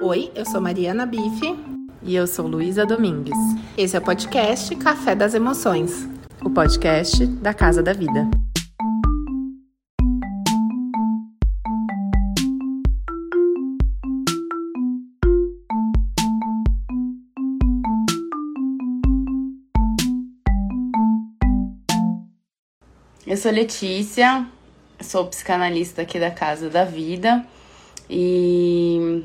[0.00, 1.56] Oi, eu sou Mariana Bife.
[2.02, 3.38] E eu sou Luísa Domingues.
[3.78, 6.06] Esse é o podcast Café das Emoções
[6.44, 8.28] o podcast da Casa da Vida.
[23.26, 24.46] Eu sou Letícia,
[25.00, 27.44] sou psicanalista aqui da Casa da Vida
[28.08, 29.24] e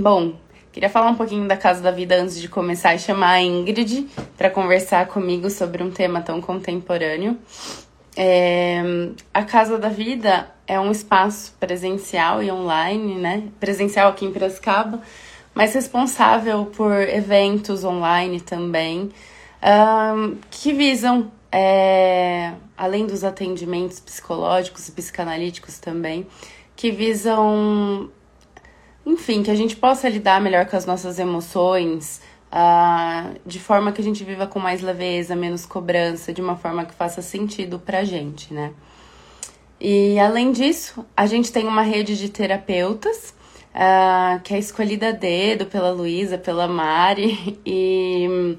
[0.00, 0.32] Bom,
[0.72, 4.08] queria falar um pouquinho da Casa da Vida antes de começar e chamar a Ingrid
[4.34, 7.36] para conversar comigo sobre um tema tão contemporâneo.
[8.16, 8.80] É,
[9.34, 13.42] a Casa da Vida é um espaço presencial e online, né?
[13.60, 15.02] Presencial aqui em Piracicaba,
[15.54, 19.10] mas responsável por eventos online também,
[19.62, 26.26] um, que visam, é, além dos atendimentos psicológicos e psicanalíticos também,
[26.74, 28.10] que visam
[29.04, 32.20] enfim, que a gente possa lidar melhor com as nossas emoções,
[32.52, 36.84] uh, de forma que a gente viva com mais leveza, menos cobrança, de uma forma
[36.84, 38.72] que faça sentido pra gente, né?
[39.80, 43.34] E além disso, a gente tem uma rede de terapeutas
[43.74, 48.56] uh, que é escolhida a dedo pela Luísa, pela Mari, e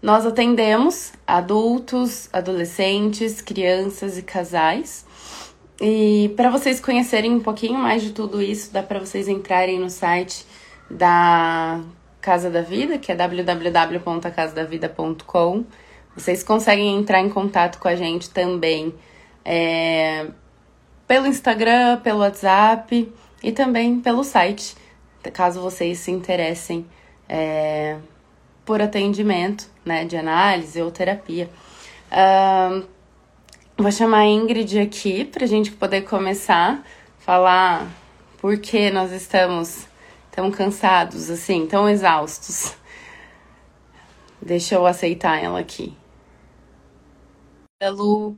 [0.00, 5.04] nós atendemos adultos, adolescentes, crianças e casais.
[5.80, 9.88] E para vocês conhecerem um pouquinho mais de tudo isso, dá para vocês entrarem no
[9.88, 10.44] site
[10.90, 11.80] da
[12.20, 15.64] Casa da Vida, que é www.casadavida.com.
[16.14, 18.94] Vocês conseguem entrar em contato com a gente também
[19.42, 20.26] é,
[21.08, 23.10] pelo Instagram, pelo WhatsApp
[23.42, 24.76] e também pelo site,
[25.32, 26.84] caso vocês se interessem
[27.26, 27.96] é,
[28.66, 31.48] por atendimento né, de análise ou terapia.
[32.10, 32.84] Uh,
[33.80, 36.84] Vou chamar a Ingrid aqui para a gente poder começar a
[37.18, 37.90] falar
[38.38, 39.88] por que nós estamos
[40.30, 42.76] tão cansados, assim, tão exaustos.
[44.42, 45.96] Deixa eu aceitar ela aqui.
[47.82, 48.36] Lu.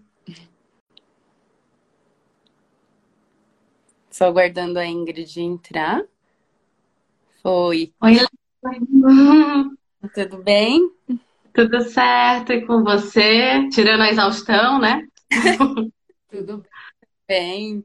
[4.12, 6.04] Só aguardando a Ingrid entrar.
[7.42, 7.92] Foi.
[8.00, 8.16] Oi,
[10.14, 10.88] Tudo bem?
[11.52, 12.52] Tudo certo.
[12.52, 13.68] E com você?
[13.70, 15.08] Tirando a exaustão, né?
[16.28, 16.64] Tudo
[17.26, 17.84] bem.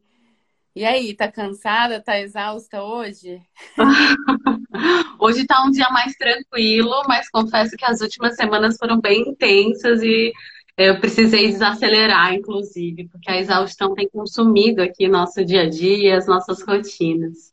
[0.75, 2.02] E aí, tá cansada?
[2.02, 3.41] Tá exausta hoje?
[5.19, 10.03] hoje tá um dia mais tranquilo, mas confesso que as últimas semanas foram bem intensas
[10.03, 10.31] e
[10.78, 16.28] eu precisei desacelerar, inclusive, porque a exaustão tem consumido aqui nosso dia a dia, as
[16.28, 17.50] nossas rotinas.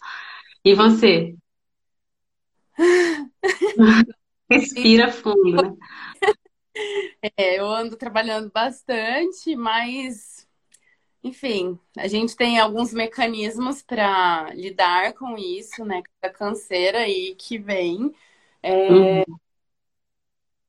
[0.63, 1.35] E você?
[4.51, 5.75] Respira fundo, né?
[7.37, 10.47] É, eu ando trabalhando bastante, mas,
[11.23, 16.03] enfim, a gente tem alguns mecanismos para lidar com isso, né?
[16.03, 18.13] Com a canseira aí que vem.
[18.63, 19.25] É, uhum.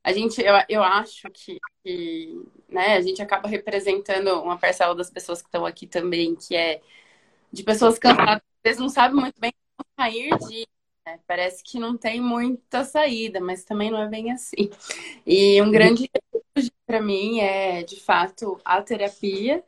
[0.02, 2.32] A gente, eu, eu acho que, que
[2.68, 6.80] né, a gente acaba representando uma parcela das pessoas que estão aqui também, que é
[7.52, 10.66] de pessoas cansadas, às vezes não sabem muito bem como sair de
[11.06, 14.68] é, parece que não tem muita saída, mas também não é bem assim.
[15.24, 16.10] E um grande
[16.84, 19.62] para mim é, de fato, a terapia,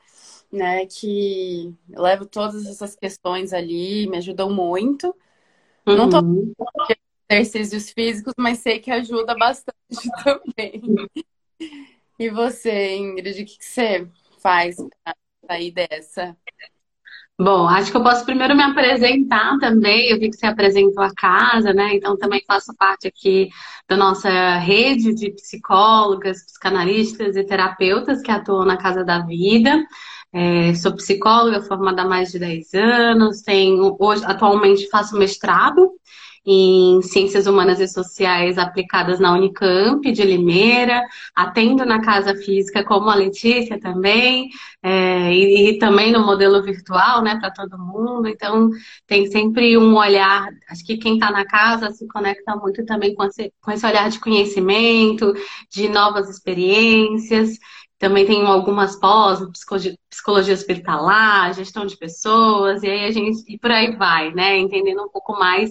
[0.51, 0.85] né?
[0.87, 5.15] Que eu levo todas essas questões ali, me ajudam muito.
[5.87, 5.97] Uhum.
[5.97, 6.19] Não tô
[7.31, 9.77] exercícios físicos, mas sei que ajuda bastante
[10.25, 10.83] também.
[12.19, 14.09] E você, Ingrid, o que você
[14.41, 15.17] faz para
[15.47, 16.37] sair dessa?
[17.41, 20.11] Bom, acho que eu posso primeiro me apresentar também.
[20.11, 21.95] Eu vi que você apresentou a casa, né?
[21.95, 23.49] Então também faço parte aqui
[23.89, 29.81] da nossa rede de psicólogas, psicanalistas e terapeutas que atuam na Casa da Vida.
[30.33, 35.93] É, sou psicóloga formada há mais de 10 anos, tenho, hoje, atualmente faço mestrado
[36.51, 41.03] em Ciências Humanas e Sociais aplicadas na Unicamp de Limeira,
[41.35, 44.49] atendo na Casa Física como a Letícia também,
[44.83, 48.27] é, e, e, também no modelo virtual, né, para todo mundo.
[48.27, 48.71] Então,
[49.07, 53.25] tem sempre um olhar, acho que quem está na casa se conecta muito também com
[53.25, 55.35] esse, com esse olhar de conhecimento,
[55.71, 57.59] de novas experiências.
[57.99, 63.59] Também tem algumas pós, psicologia, psicologia hospitalar, gestão de pessoas, e aí a gente, e
[63.59, 64.57] por aí vai, né?
[64.57, 65.71] Entendendo um pouco mais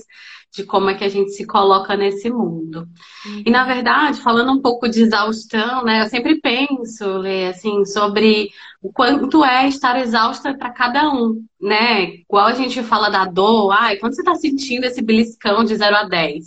[0.51, 2.87] de como é que a gente se coloca nesse mundo.
[3.25, 3.43] Uhum.
[3.45, 8.49] E na verdade, falando um pouco de exaustão, né, eu sempre penso, Lê, assim, sobre
[8.81, 12.15] o quanto é estar exausta para cada um, né?
[12.29, 15.95] Igual a gente fala da dor, ai, quando você está sentindo esse beliscão de 0
[15.95, 16.45] a 10?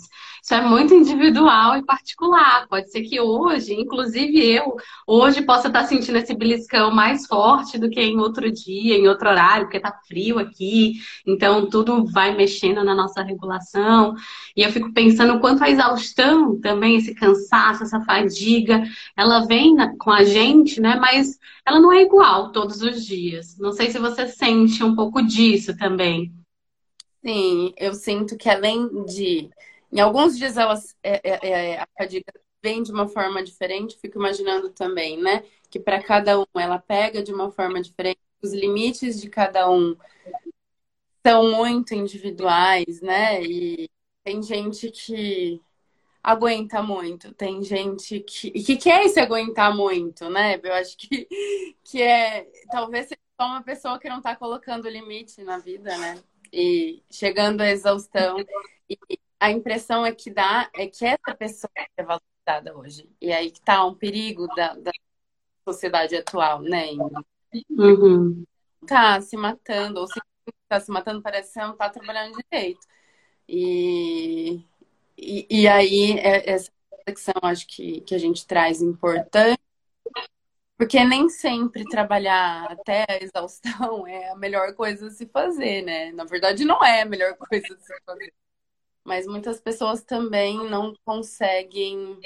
[0.51, 2.67] Isso é muito individual e particular.
[2.67, 4.75] Pode ser que hoje, inclusive eu,
[5.07, 9.29] hoje possa estar sentindo esse beliscão mais forte do que em outro dia, em outro
[9.29, 10.95] horário, porque tá frio aqui,
[11.25, 14.13] então tudo vai mexendo na nossa regulação.
[14.53, 18.83] E eu fico pensando o quanto a exaustão também, esse cansaço, essa fadiga,
[19.15, 20.97] ela vem com a gente, né?
[20.99, 23.57] Mas ela não é igual todos os dias.
[23.57, 26.29] Não sei se você sente um pouco disso também.
[27.23, 29.49] Sim, eu sinto que além de.
[29.91, 32.31] Em alguns dias elas, é, é, é, a fadiga
[32.63, 35.43] vem de uma forma diferente, fico imaginando também, né?
[35.69, 39.95] Que para cada um ela pega de uma forma diferente, os limites de cada um
[41.25, 43.43] são muito individuais, né?
[43.43, 43.89] E
[44.23, 45.61] tem gente que
[46.23, 48.47] aguenta muito, tem gente que.
[48.49, 50.59] E que quer se aguentar muito, né?
[50.63, 51.27] Eu acho que,
[51.83, 52.47] que é.
[52.71, 56.21] Talvez seja só uma pessoa que não está colocando limite na vida, né?
[56.51, 58.37] e chegando à exaustão.
[58.89, 58.97] E
[59.41, 63.09] a impressão é que dá é que essa pessoa é valorizada hoje.
[63.19, 64.91] E aí que tá um perigo da, da
[65.67, 66.89] sociedade atual, né?
[67.71, 68.45] Uhum.
[68.85, 70.21] Tá se matando, ou se
[70.69, 72.85] tá se matando, parece que você não tá trabalhando direito.
[73.49, 74.63] E,
[75.17, 79.59] e, e aí, é, essa reflexão acho que, que a gente traz importante
[80.77, 86.11] porque nem sempre trabalhar até a exaustão é a melhor coisa a se fazer, né?
[86.11, 88.33] Na verdade, não é a melhor coisa a se fazer.
[89.03, 92.19] Mas muitas pessoas também não conseguem.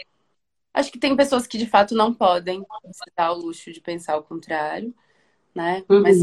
[0.73, 2.61] Acho que tem pessoas que de fato não podem
[2.91, 4.93] se dar o luxo de pensar o contrário,
[5.53, 5.83] né?
[5.89, 6.01] Uhum.
[6.01, 6.17] Mas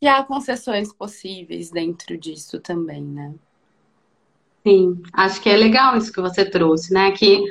[0.00, 3.34] que há concessões possíveis dentro disso também, né?
[4.66, 7.10] Sim, acho que é legal isso que você trouxe, né?
[7.12, 7.42] Que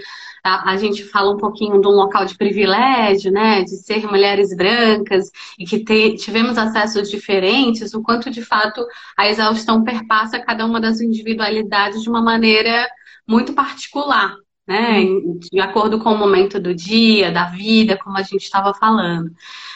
[0.44, 4.56] a, a, gente fala um pouquinho de um local de privilégio, né, de ser mulheres
[4.56, 8.86] brancas e que te, tivemos acessos diferentes, o quanto de fato
[9.18, 12.88] a exaustão perpassa cada uma das individualidades de uma maneira
[13.28, 14.36] muito particular,
[14.68, 15.04] né,
[15.52, 19.32] de acordo com o momento do dia, da vida, como a gente estava falando.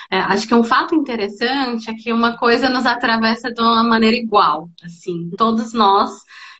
[0.09, 4.15] É, acho que um fato interessante é que uma coisa nos atravessa de uma maneira
[4.15, 6.11] igual, assim, todos nós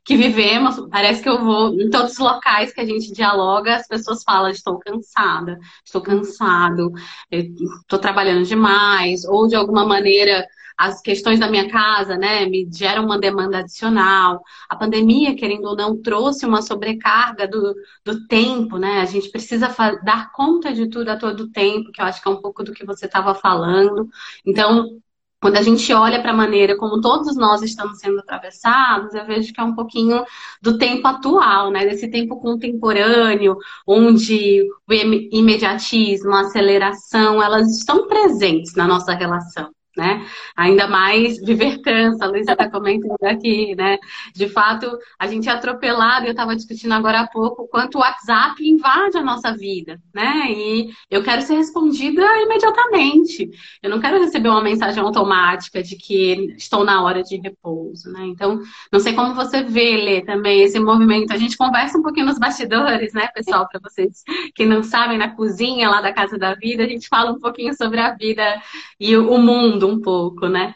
[0.05, 0.87] que vivemos.
[0.89, 4.49] Parece que eu vou em todos os locais que a gente dialoga, as pessoas falam:
[4.49, 6.93] estou cansada, estou cansado,
[7.31, 10.45] estou trabalhando demais, ou de alguma maneira
[10.77, 14.43] as questões da minha casa, né, me geram uma demanda adicional.
[14.69, 17.73] A pandemia, querendo ou não, trouxe uma sobrecarga do,
[18.03, 18.99] do tempo, né?
[18.99, 19.73] A gente precisa
[20.03, 22.73] dar conta de tudo a todo tempo, que eu acho que é um pouco do
[22.73, 24.09] que você estava falando.
[24.45, 24.99] Então,
[25.45, 29.53] quando a gente olha para a maneira como todos nós estamos sendo atravessados, eu vejo
[29.53, 30.25] que é um pouquinho
[30.59, 31.85] do tempo atual, né?
[31.85, 33.55] Desse tempo contemporâneo,
[33.85, 34.93] onde o
[35.31, 40.25] imediatismo, a aceleração, elas estão presentes na nossa relação né?
[40.55, 43.97] Ainda mais viver cansa, a Luísa está comentando aqui, né?
[44.33, 48.67] De fato, a gente é atropelado, eu estava discutindo agora há pouco, quanto o WhatsApp
[48.67, 50.51] invade a nossa vida, né?
[50.51, 53.49] E eu quero ser respondida imediatamente.
[53.81, 58.25] Eu não quero receber uma mensagem automática de que estou na hora de repouso, né?
[58.25, 61.31] Então, não sei como você vê, Lê, também esse movimento.
[61.31, 65.35] A gente conversa um pouquinho nos bastidores, né, pessoal, para vocês que não sabem, na
[65.35, 68.61] cozinha lá da Casa da Vida, a gente fala um pouquinho sobre a vida
[68.99, 70.75] e o mundo um pouco, né?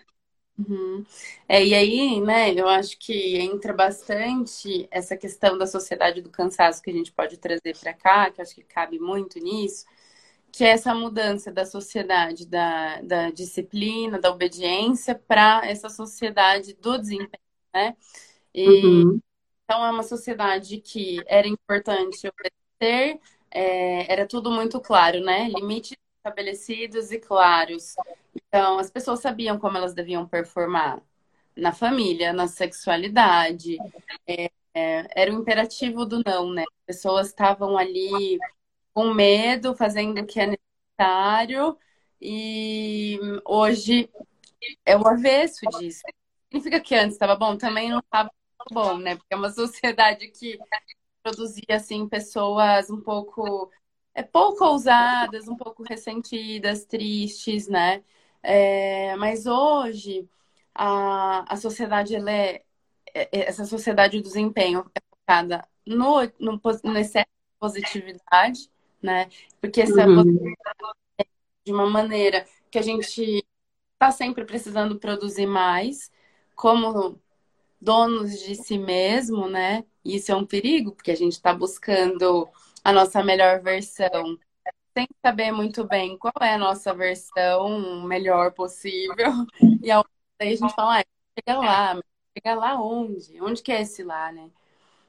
[0.58, 1.06] Uhum.
[1.48, 6.82] É, e aí, né, eu acho que entra bastante essa questão da sociedade do cansaço
[6.82, 9.86] que a gente pode trazer para cá, que acho que cabe muito nisso,
[10.52, 16.98] que é essa mudança da sociedade da, da disciplina, da obediência, para essa sociedade do
[16.98, 17.96] desempenho, né?
[18.54, 19.22] E, uhum.
[19.64, 23.20] Então, é uma sociedade que era importante obedecer,
[23.52, 25.48] é, era tudo muito claro, né?
[25.48, 27.96] Limites estabelecidos e claros.
[28.50, 31.02] Então, as pessoas sabiam como elas deviam performar
[31.56, 33.78] na família, na sexualidade.
[34.28, 36.64] É, é, era o imperativo do não, né?
[36.64, 38.38] As pessoas estavam ali
[38.94, 41.78] com medo, fazendo o que é necessário,
[42.22, 44.10] e hoje
[44.86, 46.02] é o avesso disso.
[46.52, 47.58] Significa que antes estava bom?
[47.58, 48.32] Também não estava
[48.72, 49.16] bom, né?
[49.16, 50.58] Porque é uma sociedade que
[51.24, 53.72] produzia, assim, pessoas um pouco
[54.14, 58.04] é pouco ousadas, um pouco ressentidas, tristes, né?
[58.42, 60.28] É, mas hoje
[60.74, 62.64] a, a sociedade ela é,
[63.14, 68.70] é, é essa sociedade do desempenho é focada no, no, no excesso de positividade,
[69.02, 69.30] né?
[69.60, 70.54] Porque essa uhum.
[71.18, 71.26] é
[71.66, 73.46] de uma maneira que a gente
[73.94, 76.12] está sempre precisando produzir mais,
[76.56, 77.20] como
[77.82, 79.84] donos de si mesmo, né?
[80.04, 82.48] Isso é um perigo, porque a gente está buscando
[82.84, 84.38] a nossa melhor versão
[84.98, 89.32] sem saber muito bem qual é a nossa versão melhor possível.
[89.82, 90.04] E aí
[90.40, 91.04] a gente fala, ah,
[91.38, 92.02] chega lá,
[92.38, 93.42] chega lá onde?
[93.42, 94.50] Onde que é esse lá, né?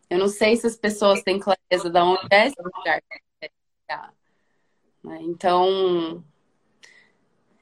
[0.09, 3.51] Eu não sei se as pessoas têm clareza de onde é esse lugar que.
[5.03, 5.19] Né?
[5.23, 6.23] Então,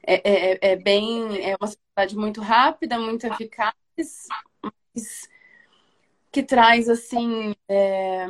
[0.05, 1.43] é, é, é, bem.
[1.43, 3.73] É uma sociedade muito rápida, muito eficaz,
[4.93, 5.29] mas
[6.31, 7.55] que traz, assim.
[7.67, 8.27] É,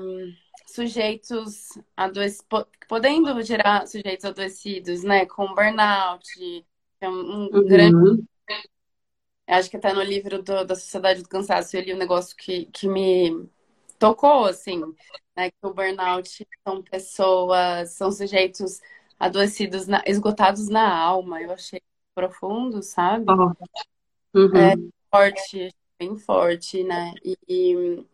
[0.79, 1.67] sujeitos
[1.97, 5.25] adoecidos, podendo gerar sujeitos adoecidos, né?
[5.25, 6.65] Com burnout, que
[7.01, 7.65] é um, um uhum.
[7.65, 8.23] grande.
[9.45, 12.65] Acho que até no livro do, da Sociedade do Cansaço eu li um negócio que,
[12.67, 13.49] que me
[13.97, 14.79] tocou, assim,
[15.35, 15.49] né?
[15.49, 18.79] Que o burnout são pessoas, são sujeitos
[19.19, 21.41] adoecidos, na, esgotados na alma.
[21.41, 21.81] Eu achei
[22.15, 23.25] profundo, sabe?
[24.33, 24.55] Uhum.
[24.55, 24.75] É
[25.11, 27.13] forte, bem forte, né?
[27.23, 27.37] E,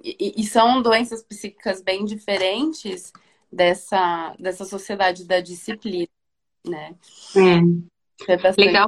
[0.03, 3.13] e, e, são doenças psíquicas bem diferentes
[3.51, 6.07] dessa, dessa sociedade da disciplina,
[6.65, 6.95] né?
[7.35, 8.33] É.
[8.33, 8.65] é bastante...
[8.65, 8.87] Legal.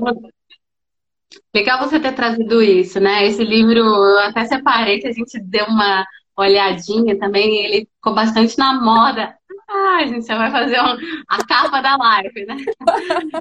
[1.54, 3.25] Legal você ter trazido isso, né?
[3.27, 8.58] Esse livro, eu até separei, que a gente deu uma olhadinha também, ele ficou bastante
[8.58, 9.37] na moda
[9.69, 10.97] ah, gente, você vai fazer um,
[11.27, 12.55] a capa da live, né?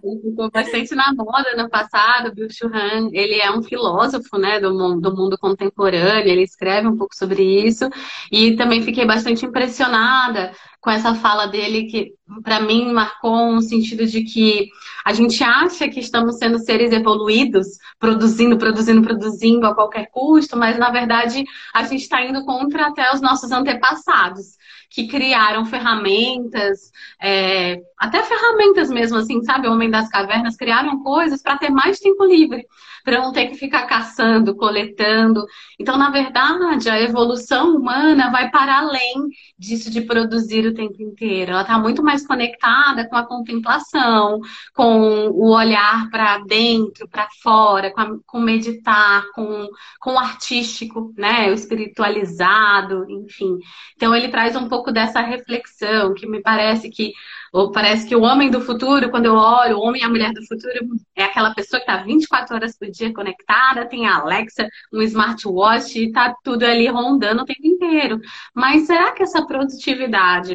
[0.02, 3.10] Ele ficou bastante na moda no passado, Bill Churran.
[3.12, 7.42] Ele é um filósofo, né, do mundo, do mundo contemporâneo, ele escreve um pouco sobre
[7.64, 7.88] isso.
[8.32, 14.06] E também fiquei bastante impressionada com essa fala dele, que para mim marcou um sentido
[14.06, 14.68] de que
[15.04, 17.66] a gente acha que estamos sendo seres evoluídos,
[17.98, 23.12] produzindo, produzindo, produzindo a qualquer custo, mas na verdade a gente está indo contra até
[23.12, 24.56] os nossos antepassados
[24.96, 29.68] que criaram ferramentas, é, até ferramentas mesmo, assim, sabe?
[29.68, 32.66] O Homem das Cavernas criaram coisas para ter mais tempo livre,
[33.06, 35.46] para não ter que ficar caçando, coletando.
[35.78, 41.52] Então, na verdade, a evolução humana vai para além disso de produzir o tempo inteiro.
[41.52, 44.40] Ela está muito mais conectada com a contemplação,
[44.74, 49.68] com o olhar para dentro, para fora, com, a, com meditar, com,
[50.00, 51.48] com o artístico, né?
[51.52, 53.56] O espiritualizado, enfim.
[53.94, 57.12] Então, ele traz um pouco dessa reflexão que me parece que
[57.56, 60.30] ou parece que o homem do futuro, quando eu olho, o homem e a mulher
[60.30, 60.74] do futuro,
[61.16, 65.98] é aquela pessoa que está 24 horas por dia conectada, tem a Alexa, um smartwatch
[66.04, 68.20] está tudo ali rondando o tempo inteiro.
[68.54, 70.54] Mas será que essa produtividade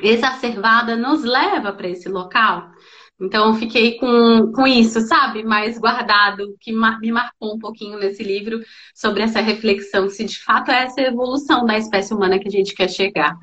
[0.00, 2.68] exacerbada nos leva para esse local?
[3.20, 5.44] Então, eu fiquei com, com isso, sabe?
[5.44, 8.60] Mais guardado, que me marcou um pouquinho nesse livro
[8.92, 12.74] sobre essa reflexão, se de fato é essa evolução da espécie humana que a gente
[12.74, 13.36] quer chegar.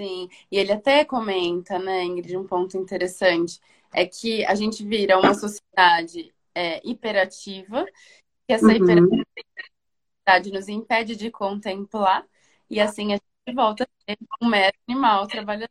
[0.00, 3.60] Sim, e ele até comenta, né, Ingrid, um ponto interessante,
[3.92, 7.84] é que a gente vira uma sociedade é, hiperativa,
[8.46, 8.76] que essa uhum.
[8.76, 12.26] hiperatividade nos impede de contemplar,
[12.70, 15.68] e assim a gente volta a ser um mero animal trabalhador,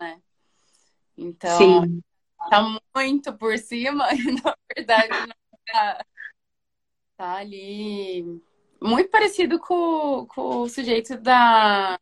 [0.00, 0.18] né?
[1.14, 2.02] Então, Sim.
[2.48, 6.06] tá muito por cima, e na verdade não tá,
[7.18, 8.40] tá ali
[8.80, 11.98] muito parecido com, com o sujeito da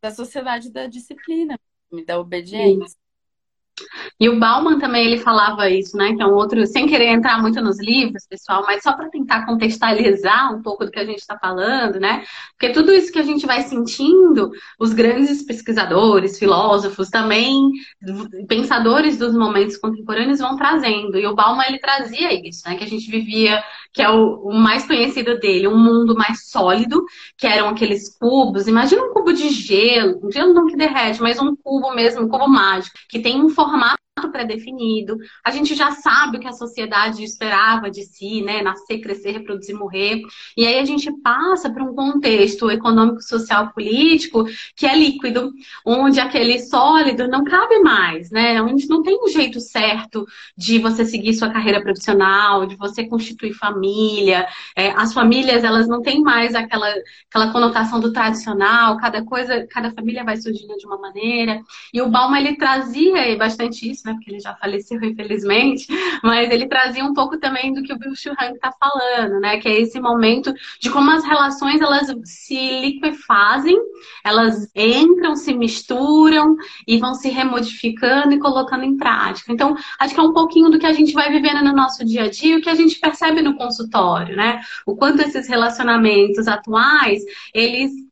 [0.00, 1.58] da sociedade da disciplina,
[2.06, 2.98] da obediência.
[4.20, 6.14] E o Bauman também ele falava isso, né?
[6.14, 9.46] Que é um outro, sem querer entrar muito nos livros, pessoal, mas só para tentar
[9.46, 12.24] contextualizar um pouco do que a gente está falando, né?
[12.58, 17.70] Porque tudo isso que a gente vai sentindo, os grandes pesquisadores, filósofos, também
[18.48, 21.18] pensadores dos momentos contemporâneos vão trazendo.
[21.18, 22.76] E o Bauman ele trazia isso, né?
[22.76, 27.04] Que a gente vivia, que é o, o mais conhecido dele, um mundo mais sólido,
[27.36, 28.66] que eram aqueles cubos.
[28.66, 32.28] Imagina um cubo de gelo, um gelo não que derrete, mas um cubo mesmo, um
[32.28, 34.07] cubo mágico, que tem um formato jamás.
[34.26, 35.16] Pré-definido.
[35.44, 38.60] A gente já sabe o que a sociedade esperava de si, né?
[38.60, 40.22] Nascer, crescer, reproduzir, morrer.
[40.56, 44.44] E aí a gente passa para um contexto econômico, social, político
[44.74, 45.52] que é líquido,
[45.84, 48.60] onde aquele sólido não cabe mais, né?
[48.60, 53.52] Onde não tem um jeito certo de você seguir sua carreira profissional, de você constituir
[53.52, 54.48] família.
[54.74, 56.88] É, as famílias, elas não têm mais aquela,
[57.28, 61.60] aquela conotação do tradicional, cada coisa, cada família vai surgindo de uma maneira.
[61.92, 64.14] E o Bauman, ele trazia bastante isso, né?
[64.14, 65.86] Porque ele já faleceu, infelizmente,
[66.22, 69.58] mas ele trazia um pouco também do que o Bill Churran está falando, né?
[69.58, 73.76] Que é esse momento de como as relações elas se liquefazem,
[74.24, 79.52] elas entram, se misturam e vão se remodificando e colocando em prática.
[79.52, 82.24] Então, acho que é um pouquinho do que a gente vai vivendo no nosso dia
[82.24, 84.60] a dia, o que a gente percebe no consultório, né?
[84.86, 87.22] O quanto esses relacionamentos atuais,
[87.54, 88.07] eles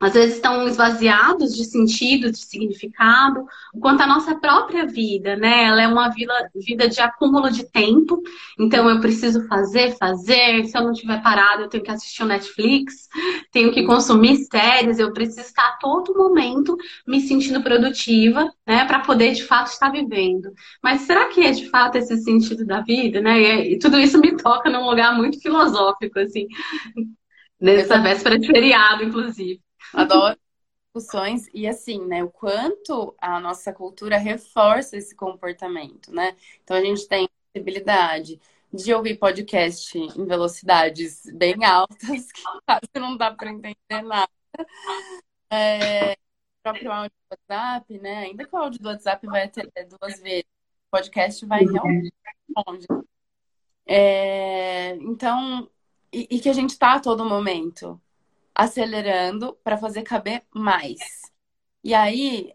[0.00, 3.44] às vezes estão esvaziados de sentido, de significado,
[3.80, 5.64] quanto a nossa própria vida, né?
[5.64, 8.22] Ela é uma vida, vida de acúmulo de tempo,
[8.58, 12.26] então eu preciso fazer, fazer, se eu não estiver parado, eu tenho que assistir o
[12.26, 13.08] Netflix,
[13.50, 16.76] tenho que consumir séries, eu preciso estar a todo momento
[17.06, 18.84] me sentindo produtiva, né?
[18.84, 20.52] Para poder de fato estar vivendo.
[20.82, 23.40] Mas será que é de fato esse sentido da vida, né?
[23.40, 26.46] E, tudo isso me toca num lugar muito filosófico, assim,
[27.60, 29.60] nessa véspera de feriado, inclusive.
[29.94, 30.38] Adoro
[30.94, 36.36] discussões e assim, né, o quanto a nossa cultura reforça esse comportamento, né?
[36.62, 38.40] Então a gente tem possibilidade
[38.72, 41.98] de ouvir podcast em velocidades bem altas,
[42.32, 44.30] que quase não dá para entender nada.
[45.50, 46.16] É, o
[46.62, 48.18] próprio áudio do WhatsApp, né?
[48.18, 50.44] Ainda que o áudio do WhatsApp vai até duas vezes,
[50.88, 52.12] o podcast vai realmente
[52.66, 52.86] longe.
[53.86, 55.70] É, então,
[56.12, 58.00] e, e que a gente está a todo momento
[58.58, 60.98] acelerando para fazer caber mais.
[61.84, 62.52] E aí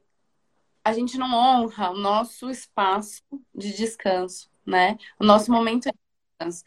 [0.83, 3.23] a gente não honra o nosso espaço
[3.55, 4.97] de descanso, né?
[5.17, 5.93] O nosso momento de
[6.37, 6.65] descanso.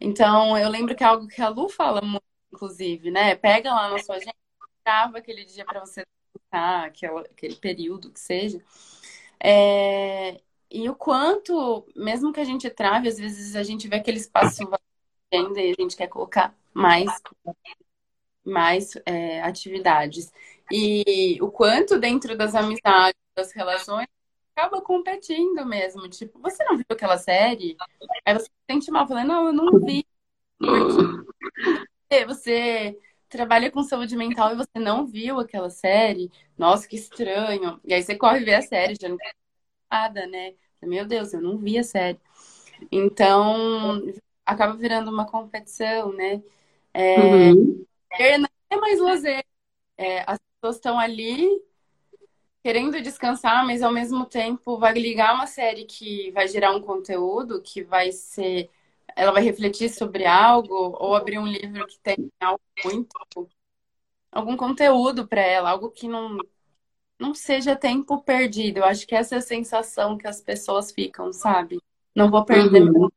[0.00, 3.34] Então, eu lembro que é algo que a Lu fala muito, inclusive, né?
[3.34, 4.34] Pega lá na sua agenda,
[4.82, 6.02] trava aquele dia para você
[6.32, 8.64] descansar, aquele, aquele período que seja.
[9.38, 10.40] É...
[10.70, 14.62] E o quanto, mesmo que a gente trave, às vezes a gente vê aquele espaço
[15.30, 17.10] ainda e a gente quer colocar mais
[18.48, 20.32] mais é, atividades.
[20.70, 24.06] E o quanto dentro das amizades, das relações,
[24.54, 26.08] acaba competindo mesmo.
[26.08, 27.76] Tipo, você não viu aquela série?
[28.24, 30.04] Aí você se sente mal, falando, não, eu não vi.
[30.58, 36.30] Porque você trabalha com saúde mental e você não viu aquela série.
[36.56, 37.80] Nossa, que estranho.
[37.84, 39.32] E aí você corre ver a série, já não tem
[39.90, 40.54] nada, né?
[40.82, 42.18] Meu Deus, eu não vi a série.
[42.90, 44.02] Então,
[44.44, 46.42] acaba virando uma competição, né?
[46.94, 47.87] É, uhum
[48.38, 49.44] não é mais lazer.
[49.96, 51.48] É, as pessoas estão ali
[52.62, 57.62] querendo descansar, mas ao mesmo tempo vai ligar uma série que vai gerar um conteúdo
[57.62, 58.70] que vai ser.
[59.16, 63.48] Ela vai refletir sobre algo, ou abrir um livro que tem algo muito.
[64.30, 66.38] algum conteúdo para ela, algo que não,
[67.18, 68.78] não seja tempo perdido.
[68.78, 71.80] Eu acho que essa é a sensação que as pessoas ficam, sabe?
[72.14, 73.08] Não vou perder uhum.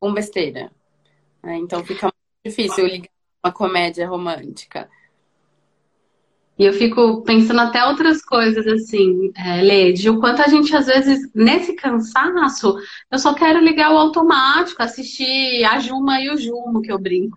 [0.00, 0.72] com besteira.
[1.42, 3.15] É, então fica muito difícil ligar
[3.46, 4.88] uma comédia romântica.
[6.58, 11.30] E eu fico pensando até outras coisas, assim, é, o quanto a gente, às vezes,
[11.34, 12.78] nesse cansaço,
[13.10, 17.36] eu só quero ligar o automático, assistir a Juma e o Jumo, que eu brinco,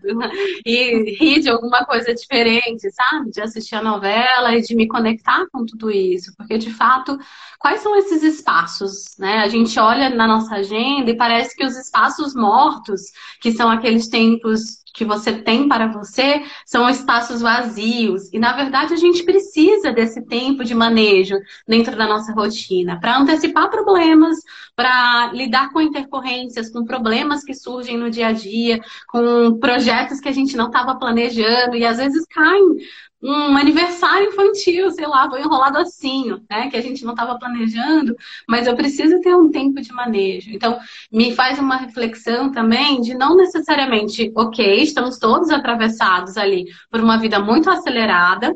[0.66, 3.32] e rir de alguma coisa diferente, sabe?
[3.32, 6.34] De assistir a novela e de me conectar com tudo isso.
[6.38, 7.20] Porque, de fato,
[7.60, 9.40] quais são esses espaços, né?
[9.40, 13.02] A gente olha na nossa agenda e parece que os espaços mortos,
[13.42, 18.30] que são aqueles tempos que você tem para você são espaços vazios.
[18.34, 23.18] E, na verdade, a gente precisa desse tempo de manejo dentro da nossa rotina para
[23.18, 24.38] antecipar problemas,
[24.76, 30.28] para lidar com intercorrências, com problemas que surgem no dia a dia, com projetos que
[30.28, 32.76] a gente não estava planejando e às vezes caem
[33.22, 36.70] um aniversário infantil, sei lá, foi enrolado assim, né?
[36.70, 38.16] Que a gente não estava planejando,
[38.48, 40.50] mas eu preciso ter um tempo de manejo.
[40.52, 40.80] Então,
[41.12, 47.18] me faz uma reflexão também de não necessariamente, ok, estamos todos atravessados ali por uma
[47.18, 48.56] vida muito acelerada,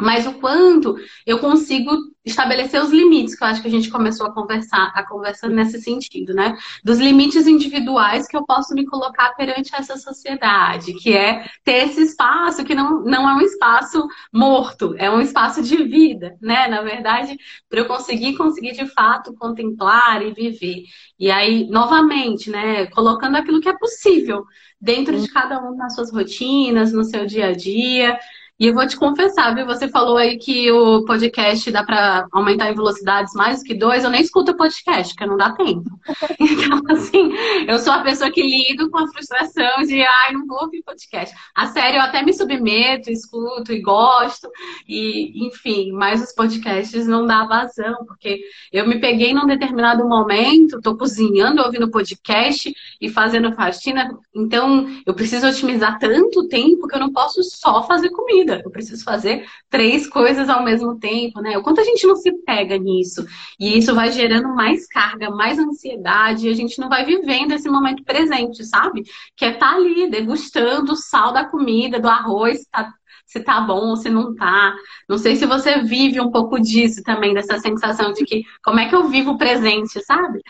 [0.00, 1.90] mas o quanto eu consigo
[2.24, 5.80] estabelecer os limites, que eu acho que a gente começou a conversar, a conversa nesse
[5.80, 6.56] sentido, né?
[6.84, 12.00] Dos limites individuais que eu posso me colocar perante essa sociedade, que é ter esse
[12.02, 16.68] espaço que não, não é um espaço morto, é um espaço de vida, né?
[16.68, 17.36] Na verdade,
[17.68, 20.84] para eu conseguir, conseguir de fato contemplar e viver.
[21.18, 24.44] E aí, novamente, né, colocando aquilo que é possível
[24.80, 28.18] dentro de cada um nas suas rotinas, no seu dia a dia.
[28.60, 29.66] E eu vou te confessar, viu?
[29.66, 34.04] Você falou aí que o podcast dá para aumentar em velocidades mais do que dois.
[34.04, 35.90] Eu nem escuto podcast, porque não dá tempo.
[36.62, 37.32] Então, assim,
[37.66, 41.34] eu sou a pessoa que lido com a frustração de, ai, não vou ouvir podcast.
[41.54, 44.48] A série eu até me submeto, escuto e gosto.
[44.88, 48.40] E, enfim, mas os podcasts não dá vazão, porque
[48.72, 54.16] eu me peguei num determinado momento, tô cozinhando, ouvindo podcast e fazendo faxina.
[54.34, 58.60] Então, eu preciso otimizar tanto tempo que eu não posso só fazer comida vida.
[58.64, 61.56] Eu preciso fazer três coisas ao mesmo tempo, né?
[61.56, 63.24] O quanto a gente não se pega nisso.
[63.58, 67.68] E isso vai gerando mais carga, mais ansiedade, e a gente não vai vivendo esse
[67.68, 69.02] momento presente, sabe?
[69.36, 72.92] Que é estar tá ali degustando o sal da comida, do arroz, tá
[73.24, 74.74] se tá bom ou se não tá.
[75.08, 78.88] Não sei se você vive um pouco disso também, dessa sensação de que como é
[78.88, 80.42] que eu vivo o presente, sabe?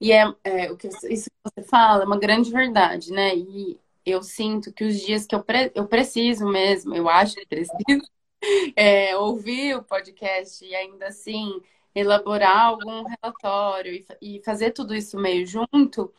[0.00, 3.36] E é, é o que isso que você fala é uma grande verdade, né?
[3.36, 7.46] E eu sinto que os dias que eu, pre eu preciso mesmo, eu acho que
[7.46, 8.02] preciso,
[8.76, 11.60] é, ouvir o podcast e ainda assim
[11.94, 16.12] elaborar algum relatório e, e fazer tudo isso meio junto,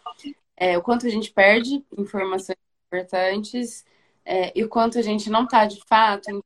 [0.56, 3.84] é, o quanto a gente perde informações importantes
[4.24, 6.42] é, e o quanto a gente não está de fato em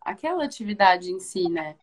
[0.00, 1.76] aquela atividade em si, né?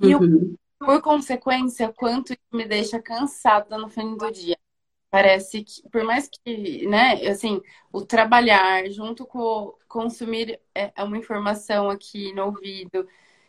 [0.00, 0.54] E uhum.
[0.78, 4.56] por consequência, quanto isso me deixa cansada no fim do dia.
[5.10, 11.16] Parece que, por mais que, né, assim, o trabalhar junto com consumir é, é uma
[11.16, 13.08] informação aqui no ouvido,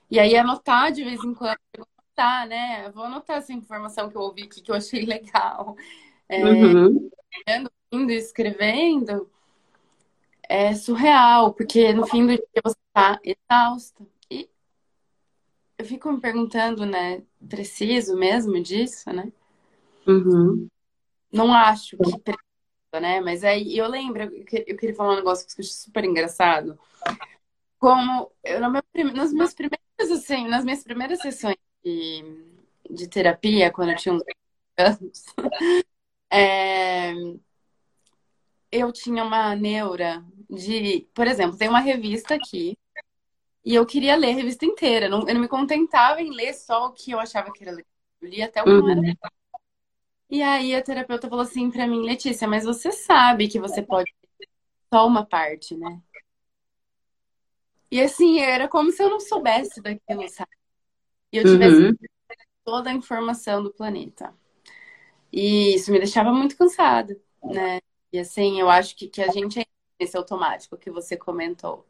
[0.09, 2.89] e aí anotar de vez em quando, anotar, né?
[2.91, 5.75] Vou anotar essa informação que eu ouvi aqui, que eu achei legal.
[6.29, 7.09] É, uhum.
[7.91, 9.29] Indo, escrevendo,
[10.47, 14.05] é surreal, porque no fim do dia você está exausta.
[14.31, 14.49] E
[15.77, 17.21] eu fico me perguntando, né?
[17.47, 19.31] Preciso mesmo disso, né?
[20.07, 20.67] Uhum.
[21.31, 23.21] Não acho que precisa, né?
[23.21, 26.79] Mas aí eu lembro, eu queria falar um negócio que eu achei super engraçado.
[27.77, 32.23] Como eu, no meu, nos meus primeiros, assim, nas minhas primeiras sessões de,
[32.89, 34.23] de terapia, quando eu tinha uns
[34.77, 35.23] anos,
[36.31, 37.13] é,
[38.71, 42.77] eu tinha uma neura de, por exemplo, tem uma revista aqui
[43.63, 45.09] e eu queria ler a revista inteira.
[45.09, 47.91] Não, eu não me contentava em ler só o que eu achava que era legal.
[48.21, 49.05] Eu lia até o que não era uhum.
[49.05, 49.31] legal.
[50.29, 54.13] E aí a terapeuta falou assim para mim, Letícia, mas você sabe que você pode
[54.93, 56.01] só uma parte, né?
[57.91, 60.51] E assim, era como se eu não soubesse daquilo, sabe?
[61.31, 61.95] E eu tivesse uhum.
[62.63, 64.33] toda a informação do planeta.
[65.31, 67.79] E isso me deixava muito cansada, né?
[68.11, 69.65] E assim, eu acho que, que a gente é
[69.99, 71.85] esse automático que você comentou.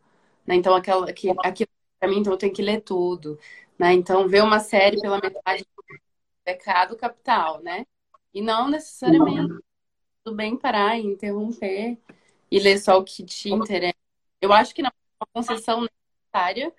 [0.46, 0.56] Né?
[0.56, 3.40] Então, aquela, que, aquilo para mim, então eu tenho que ler tudo.
[3.78, 3.94] Né?
[3.94, 5.84] Então, ver uma série pela metade do
[6.44, 7.86] pecado capital, né?
[8.34, 9.64] E não necessariamente
[10.24, 11.98] tudo bem parar e interromper
[12.52, 13.96] e ler só o que te interessa.
[14.42, 16.74] Eu acho que não é uma concessão necessária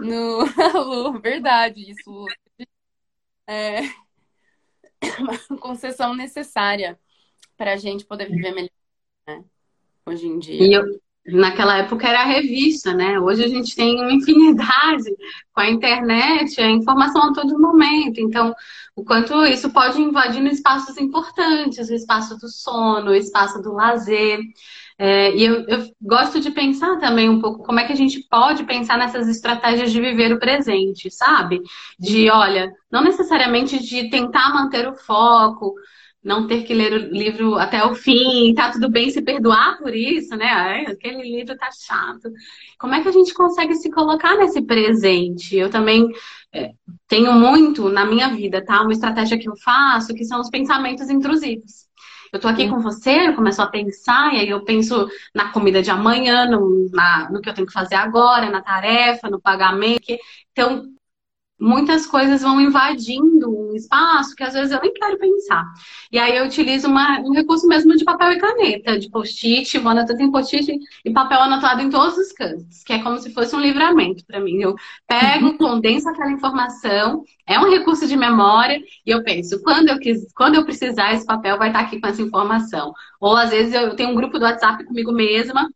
[0.00, 0.44] no
[1.20, 2.26] verdade, isso
[3.46, 3.80] é
[5.18, 6.98] uma concessão necessária
[7.56, 8.70] para a gente poder viver melhor,
[9.26, 9.44] né?
[10.06, 10.62] Hoje em dia.
[10.62, 11.00] E eu,
[11.32, 13.18] naquela época era a revista, né?
[13.20, 15.04] Hoje a gente tem uma infinidade
[15.52, 18.20] com a internet, a informação a todo momento.
[18.20, 18.54] Então,
[18.96, 24.40] o quanto isso pode invadir espaços importantes, o espaço do sono, o espaço do lazer.
[24.98, 28.26] É, e eu, eu, gosto de pensar também um pouco como é que a gente
[28.28, 31.60] pode pensar nessas estratégias de viver o presente, sabe?
[31.98, 35.74] De, olha, não necessariamente de tentar manter o foco,
[36.28, 39.94] não ter que ler o livro até o fim, tá tudo bem se perdoar por
[39.94, 40.46] isso, né?
[40.46, 42.30] Ai, aquele livro tá chato.
[42.78, 45.56] Como é que a gente consegue se colocar nesse presente?
[45.56, 46.06] Eu também
[46.52, 46.72] é,
[47.08, 48.82] tenho muito na minha vida, tá?
[48.82, 51.88] Uma estratégia que eu faço, que são os pensamentos intrusivos.
[52.30, 55.80] Eu tô aqui com você, eu começo a pensar, e aí eu penso na comida
[55.80, 60.14] de amanhã, no, na, no que eu tenho que fazer agora, na tarefa, no pagamento.
[60.52, 60.84] Então,
[61.60, 65.64] muitas coisas vão invadindo um espaço que às vezes eu nem quero pensar.
[66.10, 69.90] E aí eu utilizo uma, um recurso mesmo de papel e caneta, de post-it, vou
[69.90, 73.54] anotando em post-it e papel anotado em todos os cantos, que é como se fosse
[73.56, 74.60] um livramento para mim.
[74.60, 74.74] Eu
[75.06, 75.58] pego, uhum.
[75.58, 80.54] condenso aquela informação, é um recurso de memória e eu penso, quando eu, quis, quando
[80.54, 82.92] eu precisar, esse papel vai estar aqui com essa informação.
[83.20, 85.68] Ou às vezes eu tenho um grupo do WhatsApp comigo mesma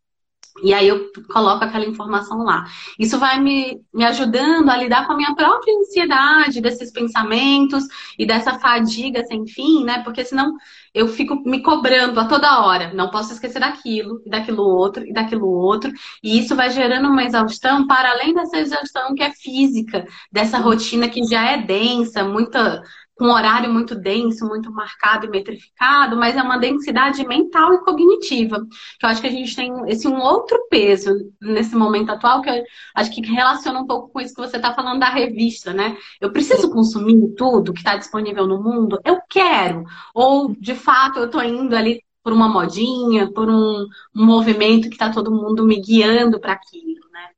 [0.62, 2.65] e aí eu coloco aquela informação lá.
[2.99, 7.85] Isso vai me, me ajudando a lidar com a minha própria ansiedade, desses pensamentos
[8.19, 10.03] e dessa fadiga sem fim, né?
[10.03, 10.55] Porque senão
[10.95, 12.93] eu fico me cobrando a toda hora.
[12.93, 15.91] Não posso esquecer daquilo, e daquilo outro, e daquilo outro.
[16.23, 21.09] E isso vai gerando uma exaustão para além dessa exaustão que é física, dessa rotina
[21.09, 22.83] que já é densa, muita
[23.23, 28.67] um horário muito denso, muito marcado e metrificado, mas é uma densidade mental e cognitiva.
[28.99, 32.51] Que eu acho que a gente tem esse um outro peso nesse momento atual, que
[32.51, 35.97] eu acho que relaciona um pouco com isso que você está falando da revista, né?
[36.21, 39.01] Eu preciso consumir tudo que está disponível no mundo?
[39.05, 39.85] Eu quero.
[40.15, 44.95] Ou, de fato, eu estou indo ali por uma modinha, por um, um movimento que
[44.95, 47.29] está todo mundo me guiando para aquilo, né?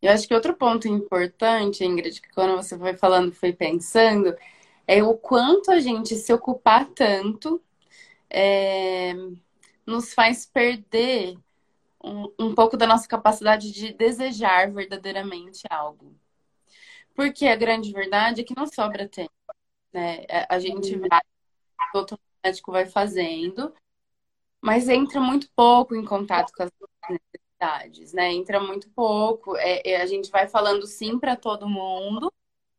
[0.00, 4.34] Eu acho que outro ponto importante, Ingrid, que quando você foi falando, foi pensando,
[4.88, 7.62] é o quanto a gente se ocupar tanto
[8.30, 9.12] é,
[9.86, 11.38] nos faz perder
[12.02, 16.16] um, um pouco da nossa capacidade de desejar verdadeiramente algo.
[17.14, 19.32] Porque a grande verdade é que não sobra tempo.
[19.92, 20.24] Né?
[20.48, 21.20] A gente vai,
[21.94, 23.74] o automático vai fazendo,
[24.60, 26.70] mas entra muito pouco em contato com as
[27.10, 28.32] necessidades, né?
[28.32, 29.56] Entra muito pouco.
[29.56, 32.32] É, é, a gente vai falando sim para todo mundo,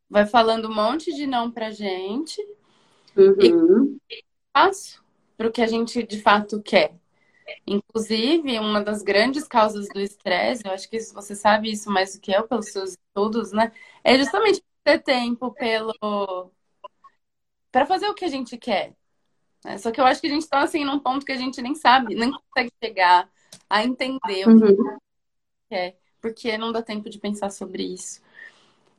[0.10, 2.42] vai falando um monte de não pra gente
[3.16, 3.98] uhum.
[4.10, 5.04] e passo
[5.38, 6.96] para o que a gente de fato quer.
[7.66, 12.22] Inclusive, uma das grandes causas do estresse, eu acho que você sabe isso mais do
[12.22, 13.72] que eu pelos seus estudos, né?
[14.04, 16.52] É justamente ter tempo pelo
[17.72, 18.94] para fazer o que a gente quer.
[19.64, 19.78] Né?
[19.78, 21.76] Só que eu acho que a gente está assim num ponto que a gente nem
[21.76, 23.30] sabe, nem consegue chegar
[23.70, 24.98] a entender o que uhum.
[25.70, 28.22] quer, porque não dá tempo de pensar sobre isso.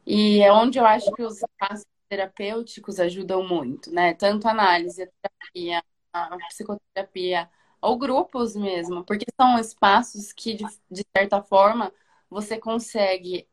[0.06, 4.14] E é onde eu acho que os espaços terapêuticos ajudam muito, né?
[4.14, 5.82] Tanto a análise, a terapia,
[6.12, 7.48] a psicoterapia
[7.80, 11.92] ou grupos mesmo, porque são espaços que, de, de certa forma,
[12.28, 13.48] você consegue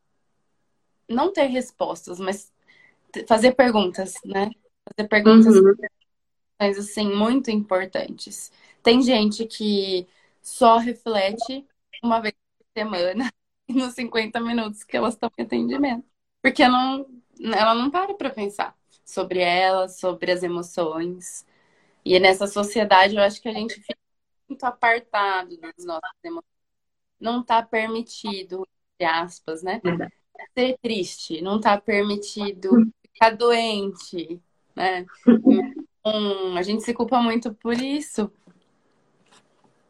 [1.08, 2.52] não ter respostas, mas
[3.26, 4.50] fazer perguntas, né?
[4.96, 5.74] Fazer perguntas uhum.
[6.60, 8.52] assim muito importantes.
[8.82, 10.06] Tem gente que
[10.42, 11.66] só reflete
[12.02, 13.32] uma vez por semana
[13.68, 16.04] nos 50 minutos que elas estão em atendimento,
[16.42, 17.06] porque não,
[17.40, 21.46] ela não para para pensar sobre ela, sobre as emoções.
[22.04, 23.98] E nessa sociedade eu acho que a gente fica
[24.48, 26.46] muito apartado das nossas emoções.
[27.20, 29.80] Não está permitido, entre aspas, né?
[30.56, 32.70] Ser triste, não está permitido
[33.02, 34.40] ficar doente,
[34.74, 35.06] né?
[36.00, 38.32] Então, a gente se culpa muito por isso.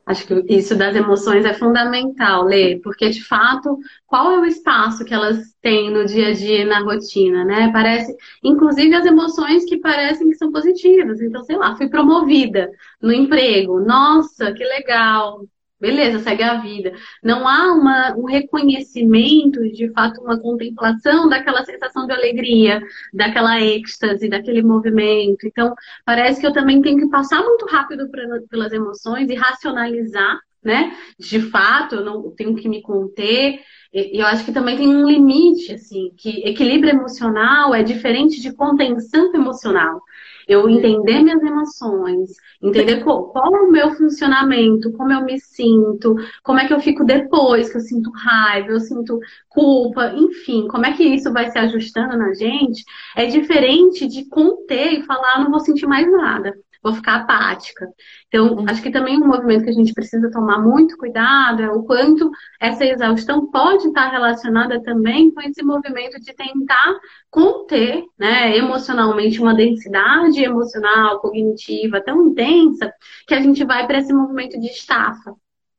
[0.09, 5.05] Acho que isso das emoções é fundamental, Lê, porque de fato, qual é o espaço
[5.05, 7.71] que elas têm no dia a dia na rotina, né?
[7.71, 11.21] Parece, inclusive as emoções que parecem que são positivas.
[11.21, 12.71] Então, sei lá, fui promovida
[13.03, 13.81] no emprego.
[13.81, 15.42] Nossa, que legal.
[15.80, 16.92] Beleza, segue a vida.
[17.22, 22.82] Não há uma, um reconhecimento, de fato, uma contemplação daquela sensação de alegria,
[23.14, 25.46] daquela êxtase, daquele movimento.
[25.46, 25.72] Então,
[26.04, 28.10] parece que eu também tenho que passar muito rápido
[28.50, 30.96] pelas emoções e racionalizar, né?
[31.16, 33.60] De fato, eu não tenho que me conter.
[33.92, 38.52] E eu acho que também tem um limite, assim, que equilíbrio emocional é diferente de
[38.52, 40.02] contenção emocional.
[40.48, 42.30] Eu entender minhas emoções,
[42.62, 46.80] entender qual, qual, é o meu funcionamento, como eu me sinto, como é que eu
[46.80, 51.50] fico depois que eu sinto raiva, eu sinto culpa, enfim, como é que isso vai
[51.50, 52.82] se ajustando na gente,
[53.14, 57.88] é diferente de conter e falar, ah, não vou sentir mais nada vou ficar apática.
[58.28, 61.82] Então, acho que também um movimento que a gente precisa tomar muito cuidado é o
[61.82, 66.98] quanto essa exaustão pode estar relacionada também com esse movimento de tentar
[67.30, 72.92] conter, né, emocionalmente uma densidade emocional, cognitiva tão intensa
[73.26, 75.34] que a gente vai para esse movimento de estafa,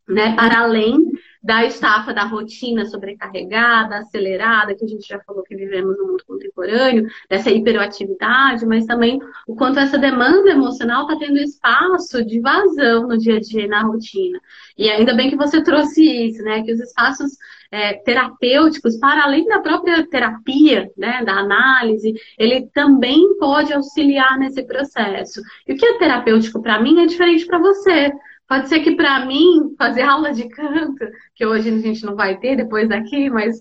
[0.07, 1.09] né, para além
[1.49, 6.23] da estafa da rotina sobrecarregada, acelerada, que a gente já falou que vivemos no mundo
[6.23, 13.07] contemporâneo, dessa hiperatividade, mas também o quanto essa demanda emocional está tendo espaço de vazão
[13.07, 14.39] no dia a dia e na rotina.
[14.77, 16.62] E ainda bem que você trouxe isso, né?
[16.62, 17.31] Que os espaços
[17.71, 24.62] é, terapêuticos, para além da própria terapia, né, da análise, ele também pode auxiliar nesse
[24.63, 25.41] processo.
[25.67, 28.12] E o que é terapêutico para mim é diferente para você.
[28.49, 32.39] Pode ser que para mim, fazer aula de canto, que hoje a gente não vai
[32.39, 33.59] ter depois daqui, mas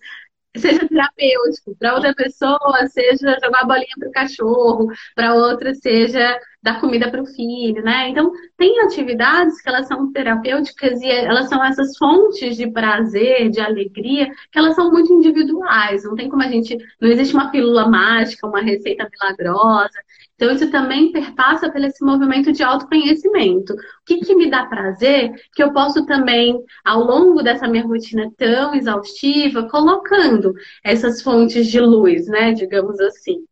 [0.57, 1.77] seja terapêutico.
[1.79, 4.88] Para outra pessoa, seja jogar bolinha para o cachorro.
[5.14, 8.09] Para outra, seja dar comida para o filho, né?
[8.09, 13.61] Então, tem atividades que elas são terapêuticas e elas são essas fontes de prazer, de
[13.61, 16.05] alegria, que elas são muito individuais.
[16.05, 16.77] Não tem como a gente.
[17.01, 19.99] Não existe uma pílula mágica, uma receita milagrosa.
[20.35, 23.73] Então, isso também perpassa pelo esse movimento de autoconhecimento.
[23.73, 28.31] O que, que me dá prazer que eu posso também, ao longo dessa minha rotina
[28.37, 30.53] tão exaustiva, colocando
[30.85, 32.53] essas fontes de luz, né?
[32.53, 33.48] Digamos assim.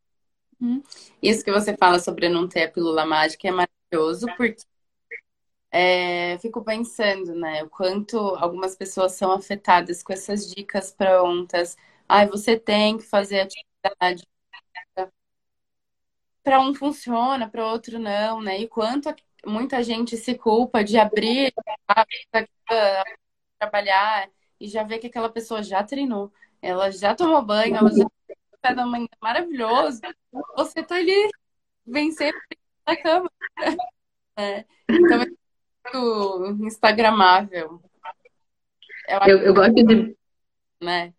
[0.60, 0.82] Uhum.
[1.22, 4.62] Isso que você fala sobre não ter a pílula mágica é maravilhoso, porque
[5.70, 11.76] é, fico pensando, né, o quanto algumas pessoas são afetadas com essas dicas prontas.
[12.08, 14.26] Ai, você tem que fazer atividade
[16.42, 18.60] para um funciona, para outro não, né?
[18.60, 19.12] E quanto
[19.44, 21.52] muita gente se culpa de abrir
[23.58, 28.06] trabalhar e já ver que aquela pessoa já treinou, ela já tomou banho, ela já
[28.66, 30.00] café da manhã maravilhoso,
[30.56, 31.30] você tá ali
[31.86, 32.36] vencendo
[32.86, 33.30] na cama.
[34.38, 34.64] É.
[34.88, 37.80] Então é muito instagramável.
[39.26, 40.16] Eu, eu gosto de.
[40.82, 41.14] Né?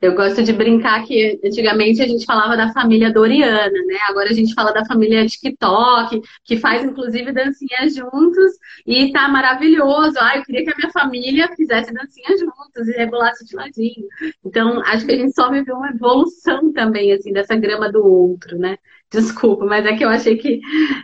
[0.00, 3.98] Eu gosto de brincar que antigamente a gente falava da família Doriana, né?
[4.08, 8.52] Agora a gente fala da família TikTok, que faz inclusive dancinhas juntos
[8.86, 10.16] e tá maravilhoso.
[10.18, 14.08] Ah, eu queria que a minha família fizesse dancinhas juntos e regulasse de ladinho.
[14.42, 18.58] Então, acho que a gente só viveu uma evolução também, assim, dessa grama do outro,
[18.58, 18.78] né?
[19.10, 20.60] Desculpa, mas é que eu achei que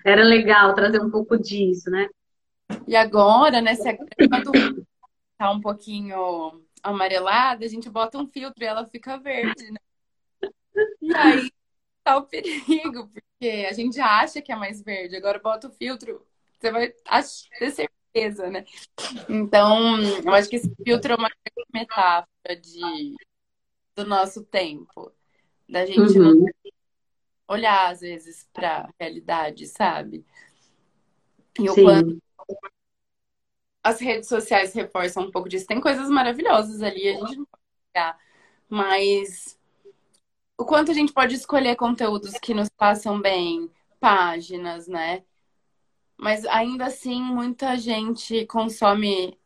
[0.07, 2.09] era legal trazer um pouco disso, né?
[2.89, 4.87] E agora, né, se a grama do
[5.37, 9.79] tá um pouquinho amarelada, a gente bota um filtro e ela fica verde, né?
[11.01, 11.51] E aí
[12.05, 16.25] tá o perigo, porque a gente acha que é mais verde, agora bota o filtro,
[16.59, 16.94] você vai
[17.59, 18.64] ter certeza, né?
[19.29, 21.31] Então, eu acho que esse filtro é uma
[21.72, 23.14] metáfora de,
[23.94, 25.12] do nosso tempo,
[25.68, 26.40] da gente uhum.
[26.40, 26.46] não
[27.49, 30.25] olhar às vezes para a realidade, sabe?
[31.59, 31.85] E o Sim.
[31.85, 32.22] quanto
[33.87, 35.66] as redes sociais reforçam um pouco disso.
[35.66, 38.18] Tem coisas maravilhosas ali, a gente não pode pegar.
[38.68, 39.59] Mas
[40.59, 43.70] o quanto a gente pode escolher conteúdos que nos passam bem,
[44.01, 45.22] páginas, né?
[46.16, 49.38] mas ainda assim muita gente consome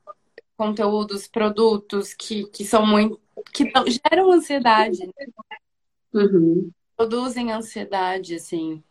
[0.57, 3.21] conteúdos, produtos que, que são muito.
[3.53, 3.65] que
[4.11, 5.07] geram ansiedade.
[5.07, 5.27] Né?
[6.15, 6.71] Uhum.
[6.97, 8.83] Produzem ansiedade, assim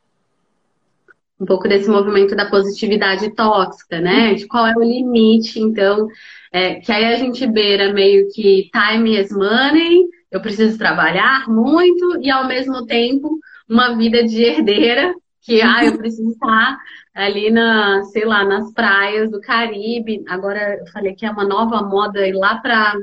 [1.39, 4.33] um pouco desse movimento da positividade tóxica, né?
[4.33, 6.07] De qual é o limite, então,
[6.51, 12.19] é, que aí a gente beira meio que time is money, eu preciso trabalhar muito
[12.21, 16.77] e ao mesmo tempo uma vida de herdeira, que ah, eu preciso estar
[17.13, 20.23] ali na, sei lá, nas praias do Caribe.
[20.27, 22.95] Agora eu falei que é uma nova moda ir lá para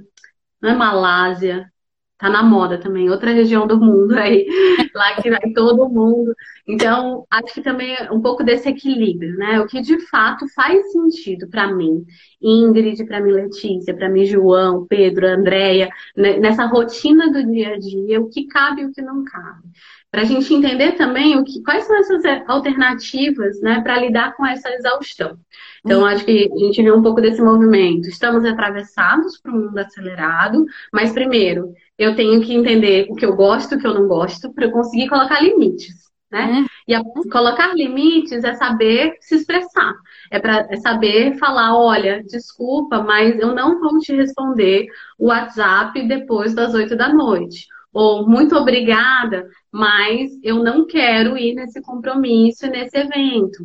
[0.61, 1.71] não é Malásia,
[2.19, 4.47] tá na moda também, outra região do mundo aí,
[4.95, 6.35] lá que vai todo mundo.
[6.67, 9.61] Então, acho que também é um pouco desse equilíbrio, né?
[9.61, 12.05] O que de fato faz sentido para mim,
[12.43, 16.39] Ingrid, para mim Letícia, para mim João, Pedro, Andréia, né?
[16.39, 19.69] nessa rotina do dia a dia, o que cabe e o que não cabe.
[20.11, 24.47] Para a gente entender também o que, quais são essas alternativas né, para lidar com
[24.47, 25.37] essa exaustão.
[25.85, 28.09] Então, acho que a gente vê um pouco desse movimento.
[28.09, 33.35] Estamos atravessados para um mundo acelerado, mas primeiro, eu tenho que entender o que eu
[33.35, 36.07] gosto e o que eu não gosto para eu conseguir colocar limites.
[36.31, 36.47] Né?
[36.47, 36.67] Uhum.
[36.89, 39.95] E a, colocar limites é saber se expressar,
[40.31, 44.87] é, para é saber falar, olha, desculpa, mas eu não vou te responder
[45.19, 47.67] o WhatsApp depois das oito da noite.
[47.93, 53.65] Ou muito obrigada, mas eu não quero ir nesse compromisso, nesse evento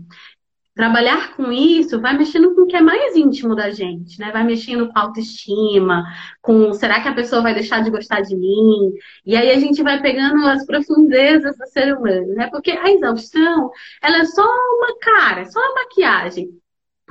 [0.75, 4.31] trabalhar com isso vai mexendo com o que é mais íntimo da gente, né?
[4.31, 6.03] Vai mexendo com a autoestima,
[6.41, 8.93] com será que a pessoa vai deixar de gostar de mim?
[9.25, 12.49] E aí a gente vai pegando as profundezas do ser humano, né?
[12.49, 13.69] Porque a exaustão,
[14.01, 16.61] ela é só uma cara, só uma maquiagem.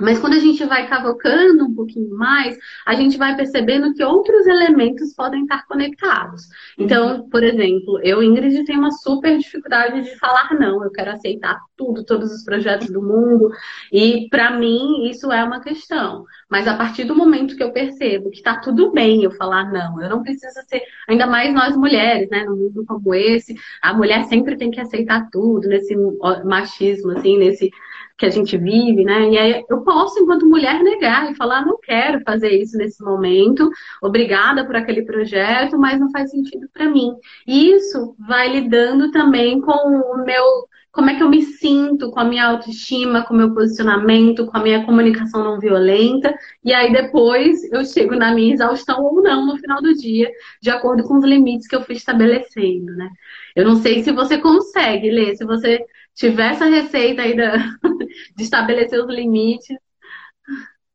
[0.01, 4.45] Mas quando a gente vai cavocando um pouquinho mais, a gente vai percebendo que outros
[4.47, 6.47] elementos podem estar conectados.
[6.77, 7.29] Então, uhum.
[7.29, 10.83] por exemplo, eu, Ingrid, tenho uma super dificuldade de falar não.
[10.83, 13.51] Eu quero aceitar tudo, todos os projetos do mundo.
[13.91, 16.25] E para mim, isso é uma questão.
[16.49, 20.01] Mas a partir do momento que eu percebo que está tudo bem eu falar não,
[20.01, 22.43] eu não preciso ser, ainda mais nós mulheres, né?
[22.43, 25.95] Num mundo como esse, a mulher sempre tem que aceitar tudo, nesse
[26.43, 27.71] machismo, assim, nesse
[28.21, 29.31] que a gente vive, né?
[29.31, 33.67] E aí eu posso, enquanto mulher, negar e falar, não quero fazer isso nesse momento,
[33.99, 37.15] obrigada por aquele projeto, mas não faz sentido para mim.
[37.47, 42.19] E isso vai lidando também com o meu como é que eu me sinto com
[42.19, 46.35] a minha autoestima, com o meu posicionamento, com a minha comunicação não violenta.
[46.63, 50.29] E aí depois eu chego na minha exaustão ou não no final do dia,
[50.61, 53.09] de acordo com os limites que eu fui estabelecendo, né?
[53.55, 57.55] Eu não sei se você consegue, ler, se você tiver essa receita aí da,
[58.35, 59.77] de estabelecer os limites.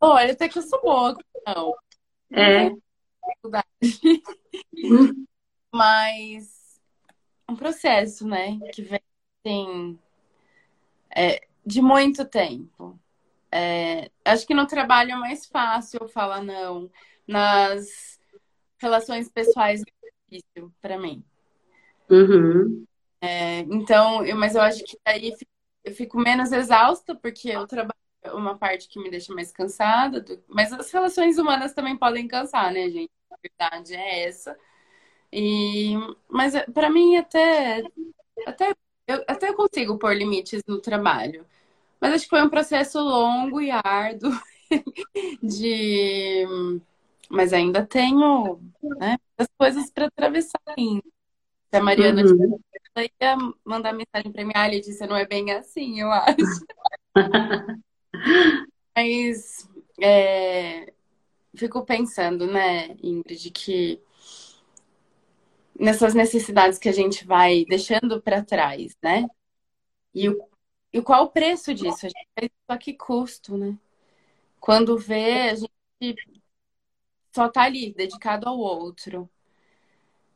[0.00, 1.74] Olha, até que eu sou boa, não.
[2.30, 2.70] É.
[5.72, 6.80] Mas
[7.48, 8.58] um processo, né?
[8.72, 9.00] Que vem
[9.44, 9.98] assim,
[11.14, 12.98] é, de muito tempo.
[13.50, 16.90] É, acho que no trabalho é mais fácil falar não.
[17.26, 18.18] Nas
[18.78, 19.84] relações pessoais é
[20.30, 21.24] difícil para mim.
[22.10, 22.86] Uhum.
[23.26, 25.32] É, então, eu, mas eu acho que aí
[25.84, 27.94] eu fico menos exausta, porque eu trabalho
[28.32, 30.20] uma parte que me deixa mais cansada.
[30.20, 30.42] Do...
[30.48, 33.10] Mas as relações humanas também podem cansar, né, gente?
[33.30, 34.56] A verdade é essa.
[35.32, 35.94] E...
[36.28, 37.82] Mas para mim, até,
[38.46, 38.74] até,
[39.06, 41.46] eu, até eu consigo pôr limites no trabalho.
[42.00, 44.32] Mas acho que foi um processo longo e árduo
[45.42, 46.44] de.
[47.28, 48.60] Mas ainda tenho
[48.98, 51.04] né, as coisas para atravessar ainda.
[51.70, 52.58] Se a Mariana uhum
[53.02, 56.36] ia mandar mensagem para mim, ah, Letícia, não é bem assim, eu acho.
[58.96, 59.68] Mas
[60.00, 60.92] é,
[61.54, 64.00] fico pensando, né, Ingrid, que
[65.78, 69.26] nessas necessidades que a gente vai deixando para trás, né?
[70.14, 70.48] E, o,
[70.92, 72.06] e qual o preço disso?
[72.06, 73.78] A gente faz isso a que custo, né?
[74.58, 76.46] Quando vê, a gente
[77.34, 79.28] só tá ali, dedicado ao outro.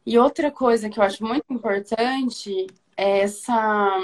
[0.05, 3.99] E outra coisa que eu acho muito importante é essa,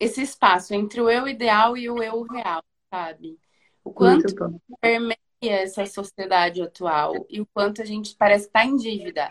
[0.00, 3.38] esse espaço entre o eu ideal e o eu real, sabe?
[3.84, 4.34] O quanto
[4.80, 9.30] permeia essa sociedade atual e o quanto a gente parece estar tá em dívida,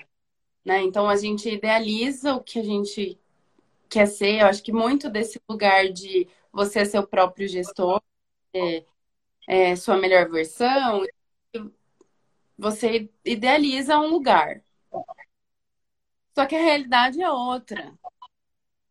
[0.63, 0.81] né?
[0.81, 3.19] Então a gente idealiza o que a gente
[3.89, 4.41] quer ser.
[4.41, 8.01] Eu acho que muito desse lugar de você ser o próprio gestor,
[8.53, 8.83] é,
[9.47, 11.03] é sua melhor versão,
[12.57, 14.63] você idealiza um lugar.
[16.33, 17.97] Só que a realidade é outra.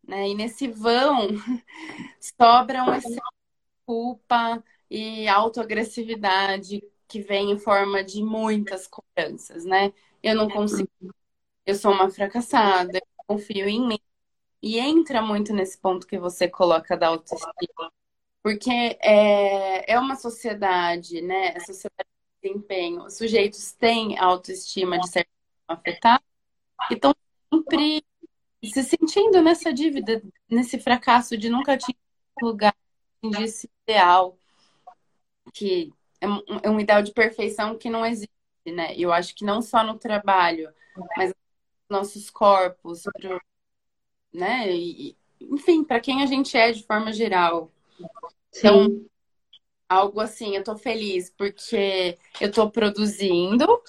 [0.07, 0.31] Né?
[0.31, 1.29] E nesse vão
[2.21, 3.21] sobra excesso de
[3.87, 9.93] culpa e autoagressividade que vem em forma de muitas cobranças, né?
[10.23, 10.91] Eu não consigo,
[11.65, 13.99] eu sou uma fracassada, eu confio em mim.
[14.63, 17.93] E entra muito nesse ponto que você coloca da autoestima.
[18.43, 18.71] Porque
[19.03, 21.51] é, é uma sociedade, né?
[21.57, 22.09] A sociedade
[22.43, 23.05] de desempenho.
[23.05, 25.36] Os sujeitos têm autoestima de certa
[25.67, 26.23] forma afetada
[26.91, 27.15] e estão
[27.53, 28.05] sempre
[28.65, 31.99] se sentindo nessa dívida, nesse fracasso de nunca atingir
[32.41, 32.75] lugar,
[33.23, 34.39] atingir esse ideal,
[35.53, 38.31] que é um, é um ideal de perfeição que não existe,
[38.67, 38.95] né?
[38.97, 40.73] Eu acho que não só no trabalho,
[41.17, 41.33] mas
[41.89, 43.41] nossos corpos, pro,
[44.33, 44.71] né?
[44.75, 47.71] E, enfim, para quem a gente é de forma geral.
[48.55, 49.07] Então, Sim.
[49.89, 53.83] algo assim, eu tô feliz porque eu tô produzindo,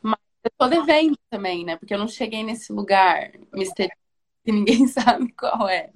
[0.00, 1.76] mas eu tô devendo também, né?
[1.76, 4.00] Porque eu não cheguei nesse lugar misterioso
[4.44, 5.90] que ninguém sabe qual é.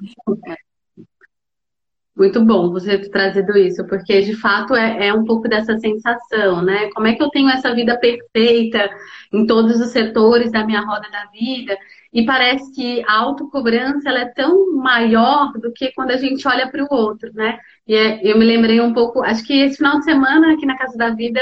[2.16, 6.60] Muito bom você ter trazido isso, porque de fato é, é, um pouco dessa sensação,
[6.60, 6.90] né?
[6.90, 8.90] Como é que eu tenho essa vida perfeita
[9.32, 11.78] em todos os setores da minha roda da vida?
[12.12, 16.68] E parece que a autocobrança ela é tão maior do que quando a gente olha
[16.68, 17.58] para o outro, né?
[17.86, 20.76] E é, eu me lembrei um pouco, acho que esse final de semana aqui na
[20.76, 21.40] Casa da Vida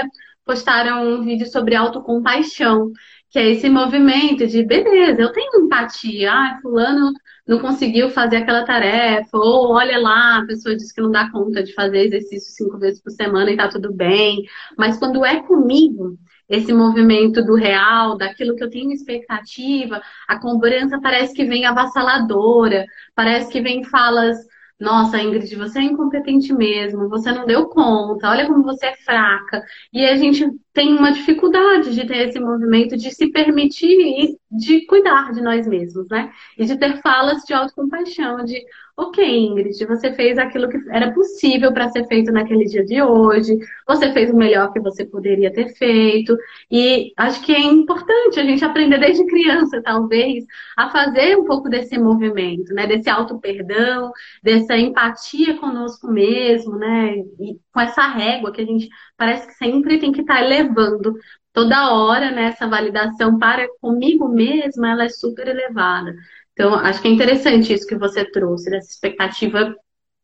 [0.49, 2.91] postaram um vídeo sobre autocompaixão,
[3.29, 7.13] que é esse movimento de beleza, eu tenho empatia, ah, fulano
[7.47, 11.63] não conseguiu fazer aquela tarefa, ou olha lá, a pessoa disse que não dá conta
[11.63, 14.43] de fazer exercício cinco vezes por semana e tá tudo bem.
[14.77, 16.19] Mas quando é comigo,
[16.49, 22.87] esse movimento do real, daquilo que eu tenho expectativa, a cobrança parece que vem avassaladora,
[23.15, 24.39] parece que vem falas
[24.81, 29.61] nossa, Ingrid, você é incompetente mesmo, você não deu conta, olha como você é fraca.
[29.93, 34.87] E a gente tem uma dificuldade de ter esse movimento de se permitir e de
[34.87, 36.33] cuidar de nós mesmos, né?
[36.57, 38.65] E de ter falas de autocompaixão, de
[38.99, 43.57] ok, Ingrid, você fez aquilo que era possível para ser feito naquele dia de hoje,
[43.87, 46.37] você fez o melhor que você poderia ter feito,
[46.69, 50.45] e acho que é importante a gente aprender desde criança, talvez,
[50.77, 52.89] a fazer um pouco desse movimento, né?
[52.89, 54.11] Desse auto-perdão,
[54.43, 57.19] dessa empatia conosco mesmo, né?
[57.39, 61.15] E com essa régua que a gente parece que sempre tem que estar tá elevando
[61.53, 62.47] toda hora, né?
[62.47, 66.15] Essa validação para comigo mesma, ela é super elevada.
[66.59, 69.77] Então, acho que é interessante isso que você trouxe, dessa expectativa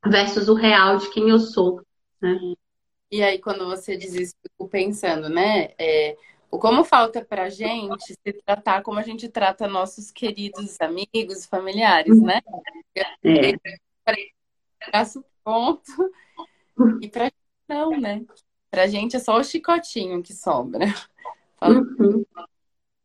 [0.05, 1.81] versus o real de quem eu sou.
[2.21, 2.37] Né?
[3.09, 5.71] E aí, quando você diz isso, fico pensando, né?
[5.79, 6.17] É,
[6.51, 12.41] como falta pra gente se tratar como a gente trata nossos queridos amigos, familiares, né?
[13.23, 13.53] É.
[14.91, 16.13] Traço ponto.
[17.01, 17.37] E pra gente
[17.69, 18.25] não, né?
[18.73, 20.85] Pra gente é só o chicotinho que sobra.
[21.63, 22.27] Uhum.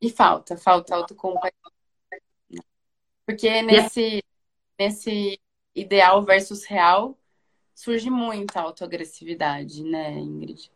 [0.02, 1.79] E falta, falta autocompaixão.
[3.30, 4.24] Porque nesse, yeah.
[4.80, 5.40] nesse
[5.76, 7.16] ideal versus real
[7.76, 10.72] surge muita autoagressividade, né, Ingrid?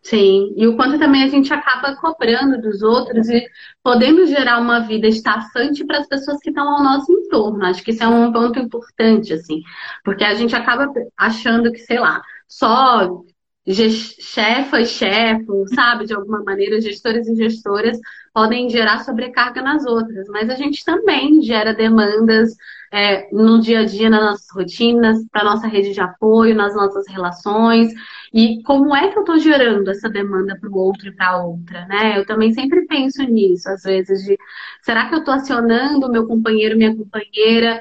[0.00, 3.44] Sim, e o quanto também a gente acaba cobrando dos outros e
[3.82, 7.64] podendo gerar uma vida estafante para as pessoas que estão ao nosso entorno.
[7.64, 9.60] Acho que isso é um ponto importante, assim,
[10.04, 13.24] porque a gente acaba achando que, sei lá, só
[13.72, 17.98] chefa e chefe, sabe, de alguma maneira, gestores e gestoras
[18.32, 22.54] podem gerar sobrecarga nas outras, mas a gente também gera demandas
[22.92, 27.06] é, no dia a dia, nas nossas rotinas, para nossa rede de apoio, nas nossas
[27.08, 27.92] relações.
[28.32, 31.86] E como é que eu estou gerando essa demanda para o outro e para outra,
[31.86, 32.18] né?
[32.18, 34.36] Eu também sempre penso nisso, às vezes, de
[34.82, 37.80] será que eu estou acionando meu companheiro, minha companheira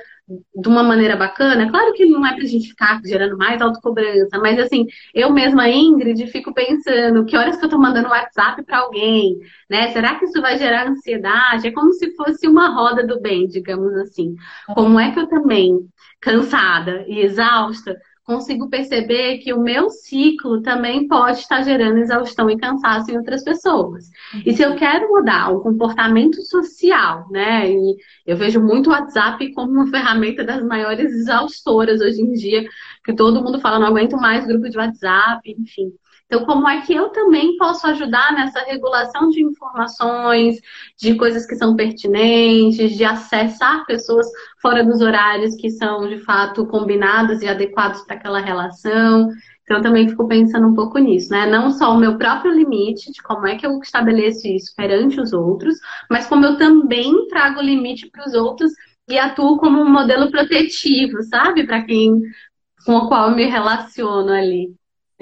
[0.55, 4.59] de uma maneira bacana, claro que não é pra gente ficar gerando mais autocobrança, mas
[4.59, 9.37] assim, eu mesma, Ingrid, fico pensando que horas que eu tô mandando WhatsApp para alguém,
[9.69, 9.91] né?
[9.91, 11.67] Será que isso vai gerar ansiedade?
[11.67, 14.35] É como se fosse uma roda do bem, digamos assim.
[14.73, 15.79] Como é que eu também,
[16.21, 22.57] cansada e exausta, consigo perceber que o meu ciclo também pode estar gerando exaustão e
[22.57, 24.09] cansaço em outras pessoas.
[24.45, 27.69] E se eu quero mudar o comportamento social, né?
[27.69, 32.67] E eu vejo muito o WhatsApp como uma ferramenta das maiores exaustoras hoje em dia,
[33.03, 35.93] que todo mundo fala, não aguento mais grupo de WhatsApp, enfim.
[36.33, 40.59] Então, como é que eu também posso ajudar nessa regulação de informações,
[40.99, 44.25] de coisas que são pertinentes, de acessar pessoas
[44.59, 49.29] fora dos horários que são de fato combinados e adequados para aquela relação?
[49.61, 51.45] Então, eu também fico pensando um pouco nisso, né?
[51.45, 55.33] Não só o meu próprio limite, de como é que eu estabeleço isso perante os
[55.33, 55.75] outros,
[56.09, 58.71] mas como eu também trago limite para os outros
[59.07, 61.67] e atuo como um modelo protetivo, sabe?
[61.67, 62.19] Para quem
[62.83, 64.73] com o qual eu me relaciono ali.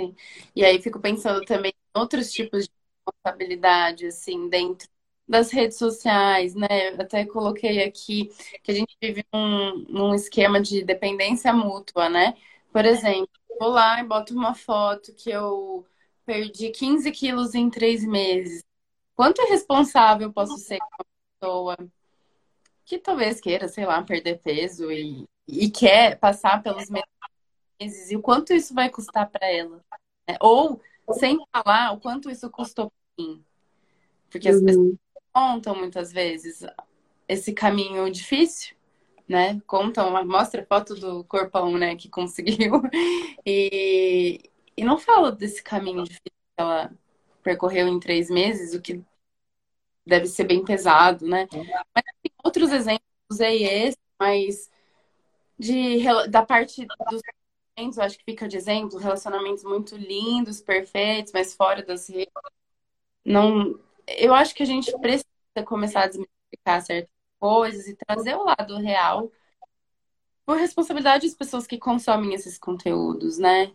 [0.02, 0.16] Sim.
[0.56, 2.72] E aí fico pensando também em outros tipos de
[3.06, 4.88] responsabilidade, assim, dentro
[5.28, 6.90] das redes sociais, né?
[6.94, 8.30] Eu até coloquei aqui
[8.64, 12.36] que a gente vive um, num esquema de dependência mútua, né?
[12.72, 13.30] Por exemplo,
[13.60, 15.86] vou lá e boto uma foto que eu
[16.26, 18.64] perdi 15 quilos em três meses.
[19.16, 21.06] Quanto responsável posso ser com uma
[21.40, 21.92] pessoa
[22.86, 27.10] que talvez queira, sei lá, perder peso e, e quer passar pelos mesmos
[27.82, 29.84] meses e o quanto isso vai custar para ela.
[30.28, 30.38] Né?
[30.40, 30.82] Ou,
[31.14, 33.44] sem falar, o quanto isso custou para mim.
[34.30, 34.66] Porque as uhum.
[34.66, 34.96] pessoas
[35.34, 36.64] contam muitas vezes
[37.28, 38.76] esse caminho difícil,
[39.28, 39.62] né?
[39.66, 42.82] Contam, mostra foto do corpão, né, que conseguiu.
[43.44, 46.22] E, e não fala desse caminho difícil
[46.56, 46.94] que ela
[47.42, 49.04] percorreu em três meses, o que
[50.06, 51.48] deve ser bem pesado, né?
[51.52, 54.70] Mas tem outros exemplos, usei esse, mas
[55.58, 57.22] de, da parte dos
[57.78, 62.32] eu acho que fica de exemplo, relacionamentos muito lindos, perfeitos, mas fora das redes.
[63.26, 65.26] Não, eu acho que a gente precisa
[65.66, 69.32] começar a desmistificar certas coisas e trazer o lado real
[70.46, 73.72] por responsabilidade das pessoas que consomem esses conteúdos, né?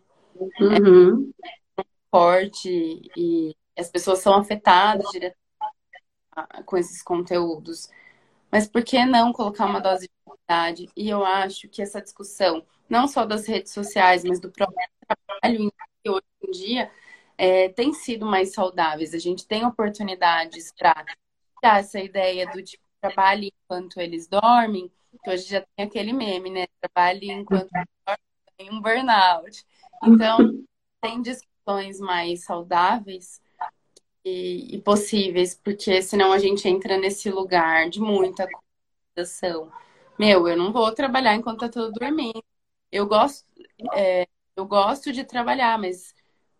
[0.60, 1.32] Uhum.
[1.78, 5.46] É forte e as pessoas são afetadas diretamente
[6.64, 7.88] com esses conteúdos.
[8.56, 10.88] Mas por que não colocar uma dose de verdade?
[10.96, 15.60] E eu acho que essa discussão, não só das redes sociais, mas do próprio trabalho
[15.60, 16.90] em hoje em dia,
[17.36, 19.12] é, tem sido mais saudáveis.
[19.12, 21.04] A gente tem oportunidades para
[21.60, 24.90] tirar essa ideia do tipo trabalho enquanto eles dormem,
[25.22, 26.64] que hoje já tem aquele meme, né?
[26.80, 28.22] Trabalhe enquanto dorme,
[28.56, 29.66] tem um burnout.
[30.02, 30.64] Então,
[31.02, 33.38] tem discussões mais saudáveis
[34.26, 38.48] e, e, possíveis, porque senão a gente entra nesse lugar de muita
[39.14, 39.70] conversação.
[40.18, 42.42] Meu, eu não vou trabalhar enquanto tá tudo dormindo.
[42.90, 43.46] Eu gosto,
[43.94, 46.12] é, eu gosto de trabalhar, mas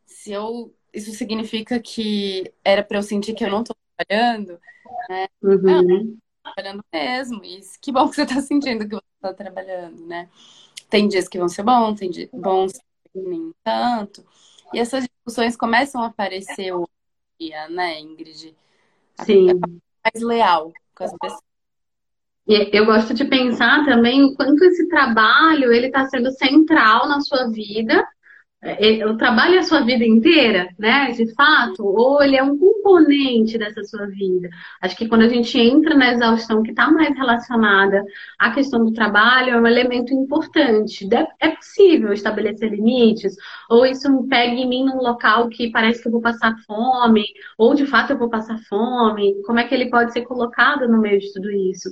[0.07, 4.59] se eu isso significa que era para eu sentir que eu não tô trabalhando,
[5.09, 5.27] né?
[5.43, 5.61] Uhum.
[5.63, 7.45] Não, trabalhando mesmo.
[7.45, 10.31] E que bom que você tá sentindo que você tá trabalhando, né?
[10.89, 12.73] Tem dias que vão ser bons, tem dias bons
[13.15, 14.25] nem tanto.
[14.73, 16.96] E essas discussões começam a aparecer hoje
[17.71, 18.57] né, Ingrid?
[19.25, 19.47] Sim.
[20.05, 21.43] Mais leal com as pessoas.
[22.47, 27.51] Eu gosto de pensar também o quanto esse trabalho ele está sendo central na sua
[27.51, 28.16] vida é, é,
[29.07, 31.13] o trabalho é a sua vida inteira, né?
[31.13, 34.49] De fato, ou ele é um componente dessa sua vida.
[34.81, 38.03] Acho que quando a gente entra na exaustão que está mais relacionada
[38.39, 41.07] à questão do trabalho, é um elemento importante.
[41.41, 43.37] É possível estabelecer limites,
[43.69, 47.25] ou isso me pega em mim num local que parece que eu vou passar fome,
[47.59, 49.35] ou de fato eu vou passar fome.
[49.45, 51.91] Como é que ele pode ser colocado no meio de tudo isso?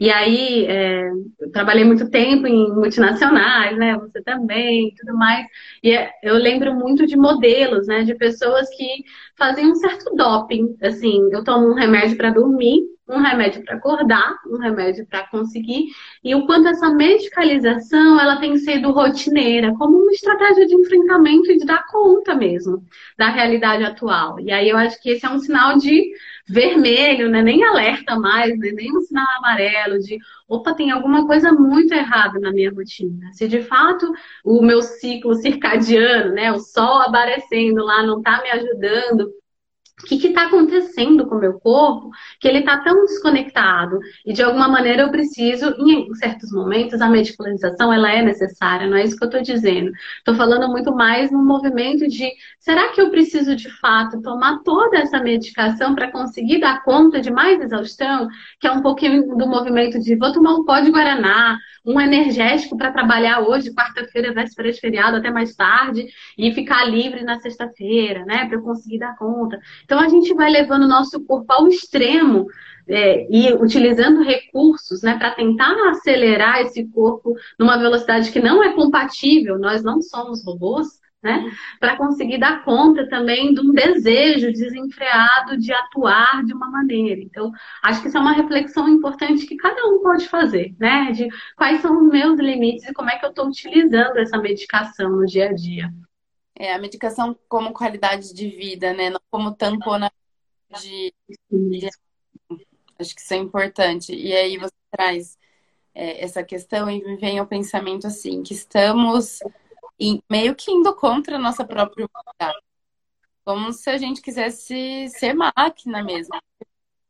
[0.00, 1.10] E aí, é,
[1.40, 3.96] eu trabalhei muito tempo em multinacionais, né?
[3.98, 5.46] Você também, tudo mais.
[5.82, 9.04] E é, eu lembro muito de modelos, né, de pessoas que
[9.36, 14.36] faziam um certo doping, assim, eu tomo um remédio para dormir, um remédio para acordar,
[14.46, 15.86] um remédio para conseguir,
[16.24, 21.58] e o quanto essa medicalização ela tem sido rotineira, como uma estratégia de enfrentamento e
[21.58, 22.84] de dar conta mesmo
[23.16, 24.40] da realidade atual.
[24.40, 26.12] E aí eu acho que esse é um sinal de
[26.48, 27.42] vermelho, né?
[27.42, 28.70] nem alerta mais, né?
[28.72, 33.32] nem um sinal amarelo de opa, tem alguma coisa muito errada na minha rotina.
[33.32, 34.12] Se de fato
[34.44, 39.32] o meu ciclo circadiano, né, o sol aparecendo lá não está me ajudando
[40.02, 44.42] o que está acontecendo com o meu corpo que ele está tão desconectado e de
[44.42, 49.16] alguma maneira eu preciso, em certos momentos, a medicalização ela é necessária, não é isso
[49.16, 49.90] que eu estou dizendo.
[50.18, 54.98] Estou falando muito mais no movimento de será que eu preciso de fato tomar toda
[54.98, 58.28] essa medicação para conseguir dar conta de mais exaustão,
[58.60, 62.76] que é um pouquinho do movimento de vou tomar um pó de Guaraná, um energético
[62.76, 66.06] para trabalhar hoje, quarta-feira, véspera de feriado, até mais tarde,
[66.36, 68.46] e ficar livre na sexta-feira, né?
[68.46, 69.60] Para eu conseguir dar conta.
[69.84, 72.46] Então a gente vai levando o nosso corpo ao extremo
[72.88, 78.72] é, e utilizando recursos né, para tentar acelerar esse corpo numa velocidade que não é
[78.72, 81.52] compatível, nós não somos robôs, né?
[81.80, 87.20] Para conseguir dar conta também de um desejo desenfreado de atuar de uma maneira.
[87.20, 87.50] Então,
[87.82, 91.10] acho que isso é uma reflexão importante que cada um pode fazer, né?
[91.10, 95.10] De quais são os meus limites e como é que eu estou utilizando essa medicação
[95.10, 95.92] no dia a dia.
[96.54, 99.10] É, a medicação como qualidade de vida, né?
[99.10, 100.10] Não como tampona
[100.80, 101.12] de,
[101.50, 101.88] de...
[102.98, 104.14] Acho que isso é importante.
[104.14, 105.36] E aí você traz
[105.92, 109.40] é, essa questão e me vem o pensamento assim, que estamos
[109.98, 112.64] e meio que indo contra a nossa própria humanidade.
[113.44, 116.36] Como se a gente quisesse ser máquina mesmo.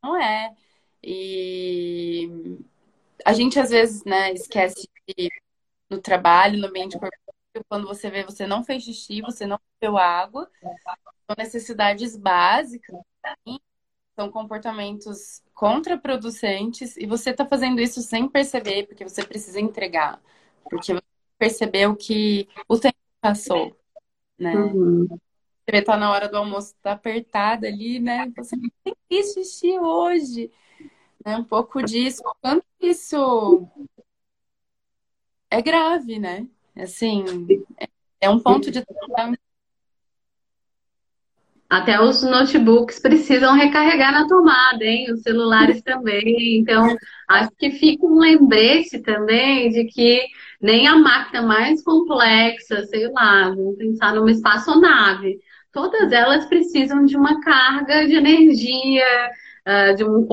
[0.03, 0.55] Não é.
[1.03, 2.29] E
[3.25, 5.29] a gente às vezes, né, esquece de,
[5.89, 9.97] no trabalho, no ambiente corporativo, quando você vê, você não fez xixi, você não bebeu
[9.97, 10.49] água.
[10.61, 12.95] São necessidades básicas.
[14.15, 20.21] São comportamentos contraproducentes e você está fazendo isso sem perceber, porque você precisa entregar.
[20.63, 21.06] Porque você
[21.37, 23.77] percebeu que o tempo passou,
[24.37, 24.55] né?
[24.55, 25.07] Uhum.
[25.69, 28.31] Você tá na hora do almoço, tá apertada ali, né?
[28.37, 30.49] Você tem que xixi hoje.
[31.25, 31.35] Né?
[31.35, 32.23] Um pouco disso.
[32.41, 33.67] Quanto isso
[35.51, 36.47] é grave, né?
[36.75, 37.25] Assim,
[38.21, 38.81] é um ponto de
[41.69, 45.11] até os notebooks precisam recarregar na tomada, hein?
[45.11, 46.59] Os celulares também.
[46.59, 46.95] Então,
[47.27, 50.25] acho que fica um lembrete também de que
[50.61, 55.39] nem a máquina mais complexa, sei lá, vamos pensar numa espaçonave,
[55.71, 59.05] todas elas precisam de uma carga de energia,
[59.69, 60.25] ah, de um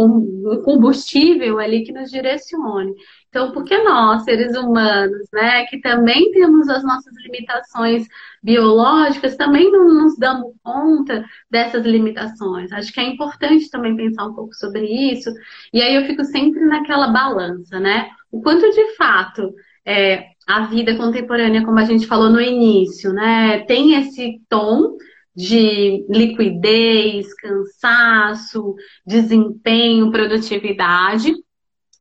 [0.64, 2.94] combustível ali que nos direcione.
[3.28, 8.06] Então, por que nós, seres humanos, né, que também temos as nossas limitações
[8.40, 12.70] biológicas, também não nos damos conta dessas limitações?
[12.70, 15.30] Acho que é importante também pensar um pouco sobre isso.
[15.72, 18.08] E aí eu fico sempre naquela balança, né?
[18.30, 19.52] O quanto de fato
[19.86, 24.96] é, a vida contemporânea, como a gente falou no início, né, tem esse tom
[25.36, 28.74] de liquidez, cansaço,
[29.06, 31.32] desempenho, produtividade,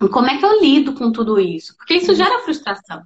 [0.09, 1.75] como é que eu lido com tudo isso?
[1.77, 3.03] Porque isso gera frustração.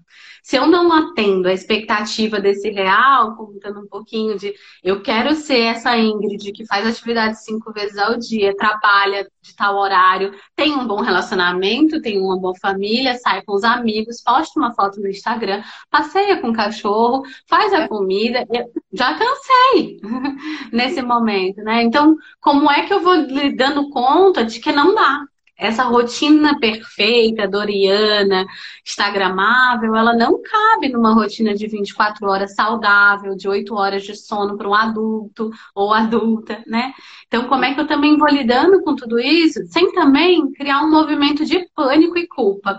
[0.48, 5.60] Se eu não atendo a expectativa desse real, contando um pouquinho de eu quero ser
[5.60, 10.88] essa Ingrid que faz atividade cinco vezes ao dia, trabalha de tal horário, tem um
[10.88, 15.62] bom relacionamento, tem uma boa família, sai com os amigos, posta uma foto no Instagram,
[15.90, 18.46] passeia com o cachorro, faz a comida.
[18.50, 20.00] Eu já cansei
[20.72, 21.84] nesse momento, né?
[21.84, 25.26] Então, como é que eu vou lidando conta de que não dá?
[25.58, 28.46] Essa rotina perfeita, doriana,
[28.86, 34.56] instagramável, ela não cabe numa rotina de 24 horas saudável, de 8 horas de sono
[34.56, 36.94] para um adulto ou adulta, né?
[37.28, 40.92] Então, como é que eu também vou lidando com tudo isso sem também criar um
[40.92, 42.78] movimento de pânico e culpa?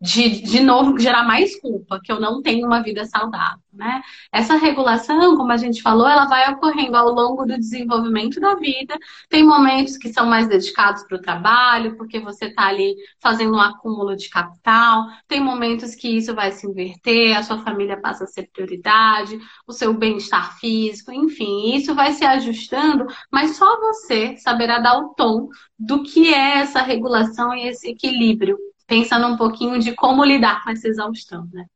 [0.00, 4.00] De, de novo, gerar mais culpa, que eu não tenho uma vida saudável, né?
[4.32, 8.96] Essa regulação, como a gente falou, ela vai ocorrendo ao longo do desenvolvimento da vida.
[9.28, 13.60] Tem momentos que são mais dedicados para o trabalho, porque você está ali fazendo um
[13.60, 15.06] acúmulo de capital.
[15.26, 19.72] Tem momentos que isso vai se inverter, a sua família passa a ser prioridade, o
[19.72, 25.48] seu bem-estar físico, enfim, isso vai se ajustando, mas só você saberá dar o tom
[25.78, 28.56] do que é essa regulação e esse equilíbrio
[28.88, 31.66] pensando um pouquinho de como lidar com essa exaustão, né?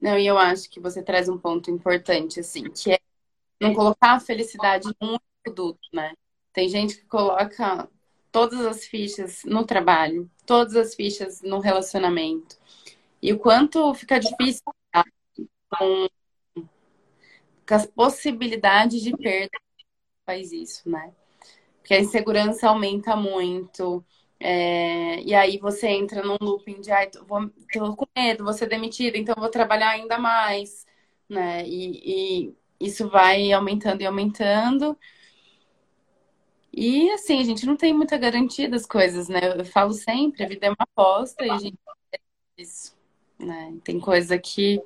[0.00, 2.98] Não, e eu acho que você traz um ponto importante, assim, que é
[3.58, 6.12] não colocar a felicidade num produto, né?
[6.52, 7.88] Tem gente que coloca
[8.32, 12.58] todas as fichas no trabalho, todas as fichas no relacionamento.
[13.22, 14.64] E o quanto fica difícil
[15.70, 16.08] com,
[17.66, 19.56] com as possibilidades de perda
[20.26, 21.12] faz isso, né?
[21.78, 24.04] Porque a insegurança aumenta muito,
[24.38, 28.68] é, e aí você entra num looping de ai, vou, tô com medo, vou ser
[28.68, 30.86] demitida, então vou trabalhar ainda mais,
[31.28, 31.66] né?
[31.66, 32.48] E,
[32.80, 34.98] e isso vai aumentando e aumentando.
[36.72, 39.40] E assim, a gente não tem muita garantia das coisas, né?
[39.58, 41.78] Eu falo sempre, a vida é uma aposta e a gente
[42.58, 42.96] isso,
[43.38, 43.78] né?
[43.84, 44.82] Tem coisa que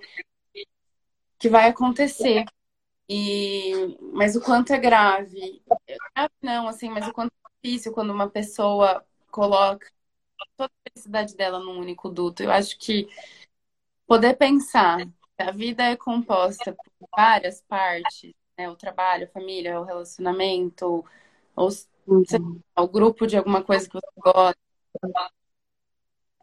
[1.38, 2.44] que vai acontecer.
[3.08, 3.72] E
[4.12, 5.62] mas o quanto é grave?
[6.14, 9.86] Grave não, assim, mas o quanto é difícil quando uma pessoa coloca
[10.56, 12.42] toda a felicidade dela num único duto.
[12.42, 13.08] Eu acho que
[14.06, 18.68] poder pensar que a vida é composta por várias partes, né?
[18.68, 21.04] O trabalho, a família, o relacionamento,
[21.56, 21.68] ou
[22.06, 22.60] uhum.
[22.76, 24.58] o grupo de alguma coisa que você gosta.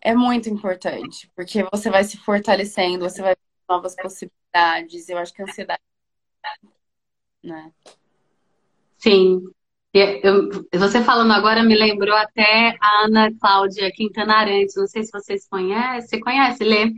[0.01, 5.09] É muito importante, porque você vai se fortalecendo, você vai ter novas possibilidades.
[5.09, 5.81] Eu acho que a ansiedade,
[7.43, 7.73] né?
[8.97, 9.43] Sim,
[10.23, 14.75] eu, você falando agora me lembrou até a Ana Cláudia Quintana Arantes.
[14.75, 16.01] Não sei se vocês conhecem.
[16.01, 16.91] Você conhece, Lê?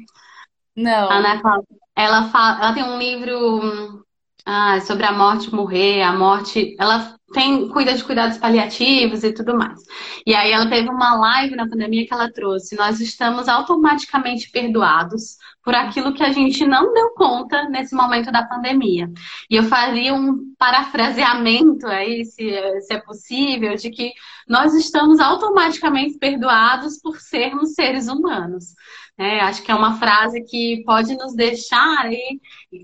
[0.76, 1.10] Não.
[1.12, 1.68] Ana Cláudia.
[1.96, 4.06] Ela, fala, ela tem um livro
[4.46, 6.76] ah, sobre a morte morrer, a morte.
[6.80, 9.80] Ela tem, cuida de cuidados paliativos e tudo mais.
[10.26, 12.76] E aí ela teve uma live na pandemia que ela trouxe.
[12.76, 15.38] Nós estamos automaticamente perdoados
[15.70, 19.08] por aquilo que a gente não deu conta nesse momento da pandemia.
[19.48, 24.12] E eu faria um parafraseamento aí, se, se é possível, de que
[24.48, 28.74] nós estamos automaticamente perdoados por sermos seres humanos.
[29.16, 32.40] É, acho que é uma frase que pode nos deixar aí,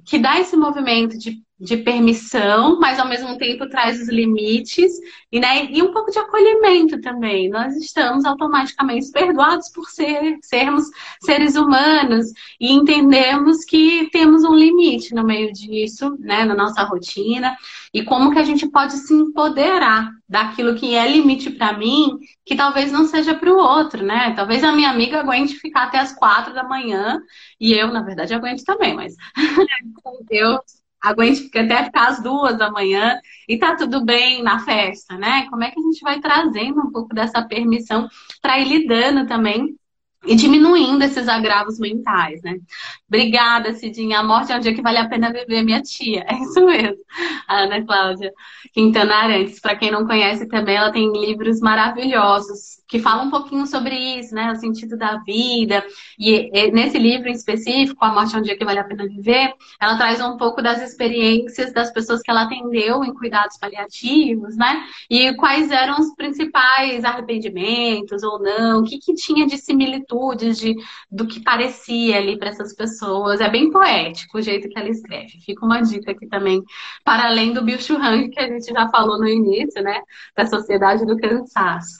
[0.06, 4.92] que dá esse movimento de de permissão, mas ao mesmo tempo traz os limites
[5.32, 7.50] e, né, e um pouco de acolhimento também.
[7.50, 10.86] Nós estamos automaticamente perdoados por ser, sermos
[11.22, 12.28] seres humanos
[12.60, 17.56] e entendemos que temos um limite no meio disso, né, na nossa rotina
[17.94, 22.56] e como que a gente pode se empoderar daquilo que é limite para mim, que
[22.56, 24.34] talvez não seja para o outro, né?
[24.36, 27.22] Talvez a minha amiga aguente ficar até as quatro da manhã
[27.60, 29.16] e eu, na verdade, aguento também, mas
[30.30, 30.60] eu
[31.06, 35.48] aguente até ficar às duas da manhã e tá tudo bem na festa, né?
[35.50, 38.08] Como é que a gente vai trazendo um pouco dessa permissão
[38.42, 39.76] para ir lidando também
[40.26, 42.58] e diminuindo esses agravos mentais, né?
[43.08, 44.20] Obrigada, Cidinha.
[44.20, 46.26] A morte é um dia que vale a pena viver, minha tia.
[46.28, 47.04] É isso mesmo.
[47.48, 48.32] A Ana Cláudia
[48.74, 49.60] Quintana Arantes.
[49.60, 54.34] Para quem não conhece também, ela tem livros maravilhosos que falam um pouquinho sobre isso,
[54.34, 54.52] né?
[54.52, 55.84] O sentido da vida.
[56.20, 59.54] E nesse livro em específico, A Morte é um Dia que Vale a Pena Viver,
[59.82, 64.86] ela traz um pouco das experiências das pessoas que ela atendeu em cuidados paliativos, né?
[65.10, 70.76] E quais eram os principais arrependimentos ou não, o que, que tinha de similitudes de,
[71.10, 73.42] do que parecia ali para essas pessoas.
[73.42, 75.40] É bem poético o jeito que ela escreve.
[75.46, 76.64] Fica uma dica aqui também,
[77.04, 80.02] para além do Bill Churang, que a gente já falou no início, né?
[80.36, 81.98] Da Sociedade do Cansaço.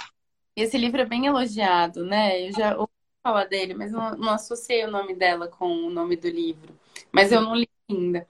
[0.56, 2.48] Esse livro é bem elogiado, né?
[2.48, 2.92] Eu já ouvi
[3.22, 6.74] falar dele, mas não, não associei o nome dela com o nome do livro.
[7.12, 8.26] Mas eu não li ainda.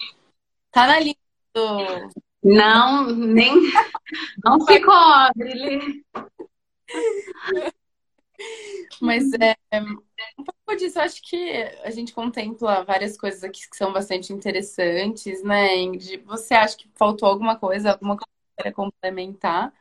[0.72, 1.20] Tá na lista
[1.54, 2.10] do...
[2.44, 3.54] Não, nem.
[4.44, 6.06] Não se cobre.
[9.02, 11.52] Mas é um pouco disso, eu acho que
[11.84, 16.18] a gente contempla várias coisas aqui que são bastante interessantes, né, Ingrid?
[16.26, 19.74] Você acha que faltou alguma coisa, alguma coisa para complementar?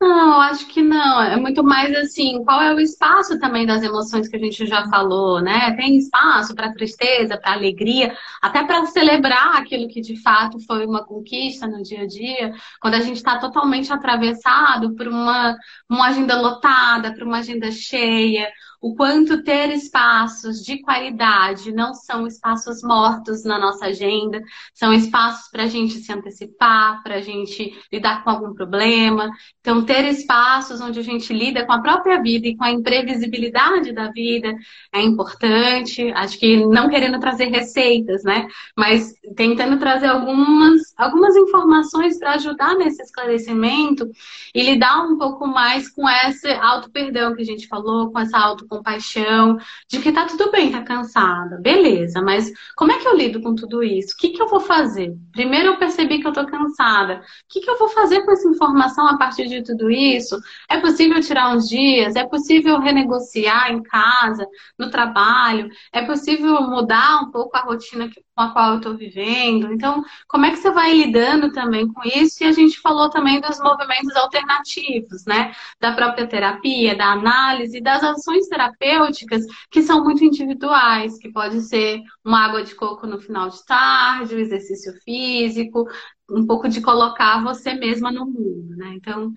[0.00, 1.22] Não, acho que não.
[1.22, 4.86] É muito mais assim, qual é o espaço também das emoções que a gente já
[4.88, 5.74] falou, né?
[5.74, 11.02] Tem espaço para tristeza, para alegria, até para celebrar aquilo que de fato foi uma
[11.04, 15.56] conquista no dia a dia, quando a gente está totalmente atravessado por uma,
[15.88, 18.48] uma agenda lotada, por uma agenda cheia,
[18.86, 24.40] o quanto ter espaços de qualidade não são espaços mortos na nossa agenda,
[24.72, 29.28] são espaços para a gente se antecipar, para a gente lidar com algum problema.
[29.60, 33.92] Então, ter espaços onde a gente lida com a própria vida e com a imprevisibilidade
[33.92, 34.54] da vida
[34.92, 36.12] é importante.
[36.12, 38.46] Acho que não querendo trazer receitas, né?
[38.76, 44.08] Mas tentando trazer algumas, algumas informações para ajudar nesse esclarecimento
[44.54, 48.64] e lidar um pouco mais com esse auto-perdão que a gente falou, com essa auto
[48.76, 49.58] compaixão,
[49.88, 53.54] de que tá tudo bem, tá cansada, beleza, mas como é que eu lido com
[53.54, 54.14] tudo isso?
[54.14, 55.14] O que, que eu vou fazer?
[55.32, 57.16] Primeiro eu percebi que eu tô cansada.
[57.16, 60.38] O que, que eu vou fazer com essa informação a partir de tudo isso?
[60.68, 62.16] É possível tirar uns dias?
[62.16, 64.46] É possível renegociar em casa,
[64.78, 65.68] no trabalho?
[65.92, 69.72] É possível mudar um pouco a rotina com a qual eu estou vivendo?
[69.72, 72.44] Então, como é que você vai lidando também com isso?
[72.44, 75.54] E a gente falou também dos movimentos alternativos, né?
[75.80, 82.02] Da própria terapia, da análise, das ações terapêuticas que são muito individuais, que pode ser
[82.24, 85.86] uma água de coco no final de tarde, o um exercício físico,
[86.30, 88.94] um pouco de colocar você mesma no mundo, né?
[88.94, 89.32] Então,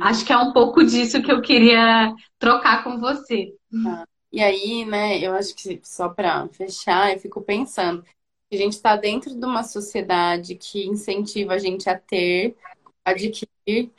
[0.00, 3.54] acho que é um pouco disso que eu queria trocar com você.
[3.82, 4.06] Tá.
[4.32, 8.04] E aí, né, eu acho que só para fechar, eu fico pensando,
[8.52, 12.56] a gente está dentro de uma sociedade que incentiva a gente a ter,
[13.04, 13.90] adquirir,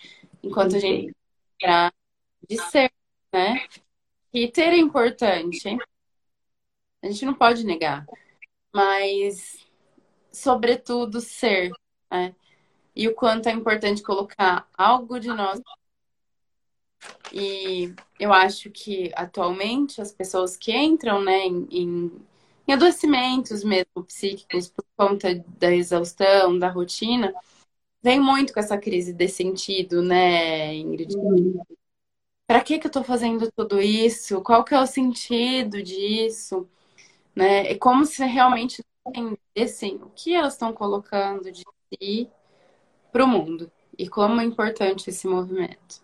[0.41, 1.13] enquanto a gente
[2.49, 2.91] de ser,
[3.31, 3.65] né?
[4.33, 5.77] E ter é importante?
[7.03, 8.05] A gente não pode negar.
[8.73, 9.57] Mas,
[10.31, 11.71] sobretudo, ser,
[12.09, 12.33] né?
[12.95, 15.59] E o quanto é importante colocar algo de nós.
[17.33, 22.11] E eu acho que atualmente as pessoas que entram, né, em, em,
[22.67, 27.33] em adoecimentos mesmo psíquicos por conta da exaustão, da rotina,
[28.03, 31.15] vem muito com essa crise de sentido, né, Ingrid?
[31.17, 31.63] Uhum
[32.51, 34.41] para que que eu estou fazendo tudo isso?
[34.41, 36.67] Qual que é o sentido disso?
[37.33, 37.71] Né?
[37.71, 42.29] É como se realmente entendessem o que elas estão colocando de si
[43.09, 46.03] para o mundo e como é importante esse movimento.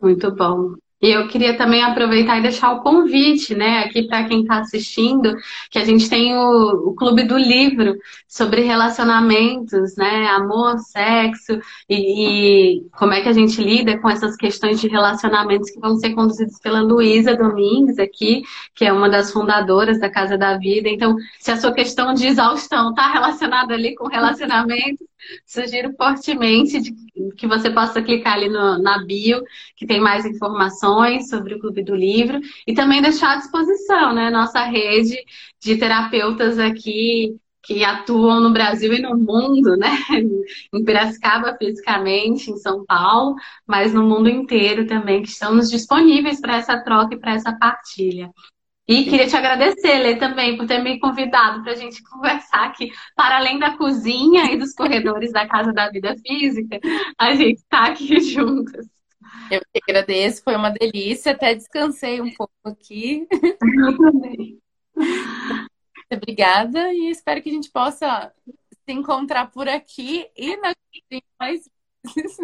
[0.00, 0.76] Muito bom.
[1.02, 5.34] E eu queria também aproveitar e deixar o convite, né, aqui para quem está assistindo,
[5.70, 7.96] que a gente tem o, o, Clube do Livro
[8.28, 14.36] sobre relacionamentos, né, amor, sexo e, e, como é que a gente lida com essas
[14.36, 18.42] questões de relacionamentos que vão ser conduzidos pela Luísa Domingues aqui,
[18.74, 20.88] que é uma das fundadoras da Casa da Vida.
[20.88, 25.09] Então, se a sua questão de exaustão está relacionada ali com relacionamentos,
[25.46, 26.92] Sugiro fortemente de,
[27.36, 29.42] que você possa clicar ali no, na bio,
[29.76, 34.30] que tem mais informações sobre o Clube do Livro, e também deixar à disposição, né,
[34.30, 35.16] nossa rede
[35.60, 39.90] de terapeutas aqui que atuam no Brasil e no mundo, né?
[40.72, 46.56] Em Piracicaba fisicamente, em São Paulo, mas no mundo inteiro também, que estamos disponíveis para
[46.56, 48.30] essa troca e para essa partilha.
[48.90, 52.90] E queria te agradecer, Lê, também, por ter me convidado para a gente conversar aqui.
[53.14, 56.80] Para além da cozinha e dos corredores da Casa da Vida Física,
[57.16, 58.88] a gente está aqui juntas.
[59.48, 61.30] Eu que agradeço, foi uma delícia.
[61.30, 63.28] Até descansei um pouco aqui.
[63.30, 64.58] Eu também.
[66.12, 71.70] Obrigada e espero que a gente possa se encontrar por aqui e na cozinha mais
[72.12, 72.38] vezes.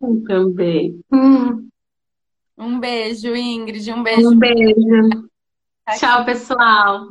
[0.00, 1.00] Eu também.
[1.12, 1.70] Hum.
[2.60, 3.90] Um beijo, Ingrid.
[3.90, 4.28] Um beijo.
[4.28, 5.30] Um beijo.
[5.98, 7.08] Tchau, pessoal.